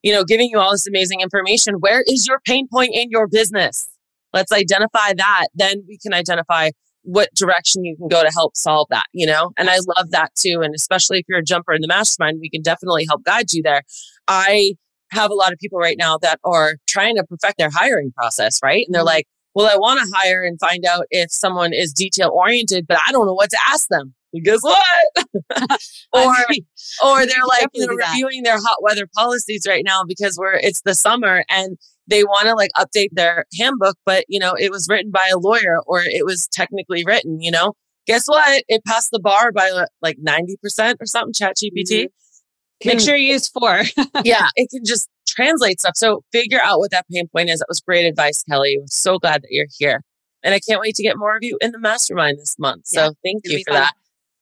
you 0.01 0.11
know, 0.11 0.23
giving 0.23 0.49
you 0.49 0.59
all 0.59 0.71
this 0.71 0.87
amazing 0.87 1.21
information. 1.21 1.75
Where 1.75 2.03
is 2.07 2.27
your 2.27 2.39
pain 2.45 2.67
point 2.71 2.91
in 2.93 3.09
your 3.11 3.27
business? 3.27 3.87
Let's 4.33 4.51
identify 4.51 5.13
that. 5.17 5.47
Then 5.53 5.83
we 5.87 5.99
can 5.99 6.13
identify 6.13 6.71
what 7.03 7.29
direction 7.35 7.83
you 7.83 7.95
can 7.95 8.07
go 8.07 8.23
to 8.23 8.31
help 8.31 8.55
solve 8.55 8.87
that, 8.89 9.05
you 9.11 9.27
know? 9.27 9.51
And 9.57 9.69
I 9.69 9.77
love 9.97 10.09
that 10.11 10.33
too. 10.35 10.61
And 10.63 10.73
especially 10.73 11.19
if 11.19 11.25
you're 11.27 11.39
a 11.39 11.43
jumper 11.43 11.73
in 11.73 11.81
the 11.81 11.87
mastermind, 11.87 12.39
we 12.41 12.49
can 12.49 12.61
definitely 12.61 13.05
help 13.05 13.23
guide 13.23 13.53
you 13.53 13.61
there. 13.61 13.83
I 14.27 14.75
have 15.13 15.31
a 15.31 15.35
lot 15.35 15.53
of 15.53 15.59
people 15.59 15.79
right 15.79 15.97
now 15.97 16.17
that 16.19 16.39
are 16.43 16.75
trying 16.87 17.15
to 17.15 17.23
perfect 17.23 17.57
their 17.57 17.69
hiring 17.71 18.11
process, 18.11 18.59
right? 18.63 18.85
And 18.85 18.93
they're 18.93 19.01
mm-hmm. 19.01 19.07
like, 19.07 19.27
well, 19.55 19.69
I 19.71 19.77
want 19.77 19.99
to 19.99 20.17
hire 20.17 20.43
and 20.43 20.59
find 20.59 20.85
out 20.85 21.05
if 21.11 21.31
someone 21.31 21.73
is 21.73 21.93
detail 21.93 22.31
oriented, 22.33 22.85
but 22.87 22.97
I 23.07 23.11
don't 23.11 23.25
know 23.25 23.33
what 23.33 23.51
to 23.51 23.57
ask 23.69 23.87
them. 23.87 24.13
Well, 24.33 24.41
guess 24.43 24.61
what? 24.61 24.83
or 26.13 26.35
or 27.03 27.25
they're 27.25 27.45
like 27.47 27.67
you 27.73 27.85
know, 27.85 27.93
reviewing 27.93 28.43
their 28.43 28.57
hot 28.57 28.81
weather 28.81 29.07
policies 29.15 29.65
right 29.67 29.83
now 29.85 30.03
because 30.07 30.37
we're 30.39 30.55
it's 30.55 30.81
the 30.81 30.95
summer 30.95 31.43
and 31.49 31.77
they 32.07 32.23
want 32.23 32.47
to 32.47 32.55
like 32.55 32.71
update 32.77 33.09
their 33.11 33.45
handbook, 33.59 33.95
but 34.05 34.25
you 34.27 34.39
know, 34.39 34.53
it 34.57 34.71
was 34.71 34.87
written 34.89 35.11
by 35.11 35.29
a 35.31 35.37
lawyer 35.37 35.79
or 35.85 36.01
it 36.03 36.25
was 36.25 36.47
technically 36.47 37.03
written, 37.05 37.41
you 37.41 37.51
know. 37.51 37.73
Guess 38.05 38.27
what? 38.27 38.63
It 38.67 38.83
passed 38.83 39.11
the 39.11 39.19
bar 39.19 39.53
by 39.53 39.85
like 40.01 40.17
90% 40.17 40.95
or 40.99 41.05
something, 41.05 41.31
chat 41.33 41.55
GPT. 41.55 42.05
Mm-hmm. 42.05 42.22
Make 42.85 42.99
sure 42.99 43.15
you 43.15 43.33
use 43.33 43.47
four. 43.47 43.81
yeah, 44.23 44.47
it 44.55 44.69
can 44.69 44.83
just 44.85 45.09
translate 45.27 45.79
stuff. 45.79 45.93
So 45.95 46.23
figure 46.31 46.59
out 46.61 46.79
what 46.79 46.91
that 46.91 47.05
pain 47.11 47.27
point 47.27 47.49
is. 47.49 47.59
That 47.59 47.67
was 47.69 47.79
great 47.79 48.05
advice, 48.05 48.43
Kelly. 48.43 48.77
I'm 48.79 48.87
so 48.87 49.19
glad 49.19 49.41
that 49.41 49.49
you're 49.51 49.67
here. 49.77 50.03
And 50.43 50.53
I 50.53 50.59
can't 50.59 50.81
wait 50.81 50.95
to 50.95 51.03
get 51.03 51.17
more 51.17 51.35
of 51.35 51.43
you 51.43 51.57
in 51.61 51.71
the 51.71 51.79
mastermind 51.79 52.37
this 52.37 52.57
month. 52.59 52.87
So 52.87 53.01
yeah, 53.01 53.09
thank 53.23 53.41
you 53.45 53.63
for 53.65 53.73
fun. 53.73 53.81
that. 53.81 53.93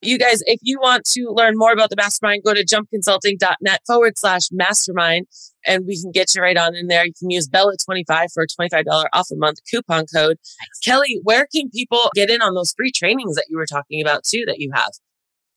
You 0.03 0.17
guys, 0.17 0.41
if 0.47 0.59
you 0.63 0.79
want 0.79 1.05
to 1.13 1.29
learn 1.29 1.53
more 1.55 1.71
about 1.71 1.91
the 1.91 1.95
mastermind, 1.95 2.41
go 2.43 2.55
to 2.55 2.65
jumpconsulting.net 2.65 3.81
forward 3.85 4.17
slash 4.17 4.47
mastermind 4.51 5.27
and 5.63 5.85
we 5.85 6.01
can 6.01 6.11
get 6.11 6.33
you 6.33 6.41
right 6.41 6.57
on 6.57 6.75
in 6.75 6.87
there. 6.87 7.05
You 7.05 7.13
can 7.13 7.29
use 7.29 7.47
Bella25 7.47 8.33
for 8.33 8.43
a 8.43 8.47
$25 8.47 8.83
off 9.13 9.27
a 9.31 9.35
month 9.35 9.59
coupon 9.69 10.05
code. 10.11 10.37
Nice. 10.39 10.79
Kelly, 10.83 11.19
where 11.21 11.45
can 11.53 11.69
people 11.69 12.09
get 12.15 12.31
in 12.31 12.41
on 12.41 12.55
those 12.55 12.73
free 12.75 12.91
trainings 12.91 13.35
that 13.35 13.45
you 13.47 13.57
were 13.57 13.67
talking 13.67 14.01
about 14.01 14.23
too 14.23 14.43
that 14.47 14.57
you 14.57 14.71
have? 14.73 14.89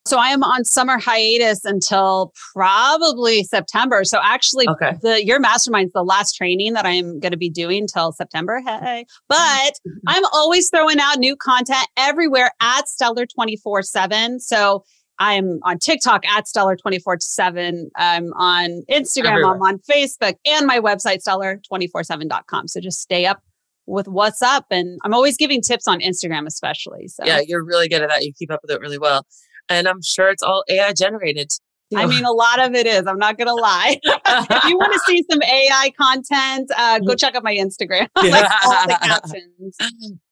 So 0.07 0.19
I 0.19 0.29
am 0.29 0.43
on 0.43 0.65
summer 0.65 0.99
hiatus 0.99 1.65
until 1.65 2.35
probably 2.53 3.43
September. 3.43 4.05
So 4.05 4.21
actually, 4.23 4.69
okay. 4.69 4.99
the 5.01 5.25
your 5.25 5.41
mastermind's 5.41 5.93
the 5.95 6.03
last 6.03 6.35
training 6.35 6.75
that 6.75 6.85
I'm 6.85 7.21
going 7.21 7.33
to 7.33 7.39
be 7.39 7.49
doing 7.49 7.87
till 7.87 8.13
September. 8.13 8.61
Hey, 8.61 9.07
but 9.31 9.39
mm-hmm. 9.39 9.99
I'm 10.07 10.25
always 10.35 10.69
throwing 10.69 11.01
out 11.01 11.19
new 11.19 11.37
content 11.37 11.87
everywhere 11.97 12.51
at 12.61 12.87
Stellar 12.87 13.25
24 13.25 13.83
seven. 13.83 14.41
So 14.41 14.85
I'm 15.19 15.61
on 15.63 15.79
TikTok 15.79 16.27
at 16.27 16.49
Stellar 16.49 16.77
24 16.77 17.21
7. 17.21 17.91
I'm 17.97 18.27
on 18.35 18.83
Instagram. 18.91 19.27
Everywhere. 19.27 19.55
I'm 19.55 19.63
on 19.63 19.79
Facebook 19.91 20.35
and 20.45 20.67
my 20.67 20.81
website, 20.81 21.23
stellar247.com. 21.27 22.69
So 22.69 22.81
just 22.81 23.01
stay 23.01 23.25
up 23.25 23.41
with 23.87 24.09
what's 24.09 24.43
up. 24.43 24.67
And 24.71 24.99
I'm 25.03 25.15
always 25.15 25.39
giving 25.39 25.63
tips 25.63 25.89
on 25.89 26.01
Instagram, 26.01 26.47
especially. 26.47 27.09
So 27.09 27.25
yeah, 27.25 27.41
you're 27.47 27.65
really 27.65 27.89
good 27.89 28.03
at 28.03 28.11
that. 28.11 28.23
You 28.23 28.33
keep 28.39 28.51
up 28.51 28.61
with 28.63 28.71
it 28.71 28.81
really 28.81 28.99
well 28.99 29.25
and 29.69 29.89
I'm 29.89 30.03
sure 30.03 30.29
it's 30.31 30.43
all 30.43 30.65
AI 30.69 30.93
generated. 30.93 31.53
I 31.97 32.07
mean, 32.07 32.25
a 32.25 32.33
lot 32.33 32.61
of 32.61 32.75
it 32.75 32.87
is. 32.87 33.07
I'm 33.07 33.19
not 33.19 33.39
going 33.39 33.47
to 33.47 33.55
lie. 33.55 33.99
if 34.05 34.65
you 34.65 34.77
want 34.77 34.93
to 34.93 35.01
see 35.07 35.25
some 35.31 35.43
AI 35.43 35.93
content, 36.01 36.71
uh, 36.77 36.99
go 36.99 37.15
check 37.15 37.37
out 37.37 37.45
my 37.45 37.55
Instagram. 37.55 38.09
like 38.17 38.51
all 38.65 38.87
the 38.87 38.99
captions. 39.03 39.77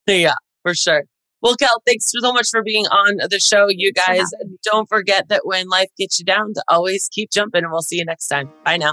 Yeah, 0.06 0.34
for 0.62 0.74
sure. 0.74 1.04
Well, 1.40 1.56
Kel, 1.56 1.82
thanks 1.86 2.10
so 2.10 2.32
much 2.32 2.50
for 2.50 2.62
being 2.62 2.86
on 2.86 3.28
the 3.28 3.40
show. 3.40 3.66
You 3.68 3.92
guys, 3.92 4.30
don't 4.64 4.88
forget 4.88 5.28
that 5.28 5.42
when 5.44 5.68
life 5.68 5.88
gets 5.98 6.20
you 6.20 6.24
down, 6.24 6.54
to 6.54 6.64
always 6.68 7.08
keep 7.12 7.30
jumping, 7.30 7.64
and 7.64 7.72
we'll 7.72 7.82
see 7.82 7.96
you 7.96 8.04
next 8.04 8.28
time. 8.28 8.50
Bye 8.64 8.76
now. 8.76 8.92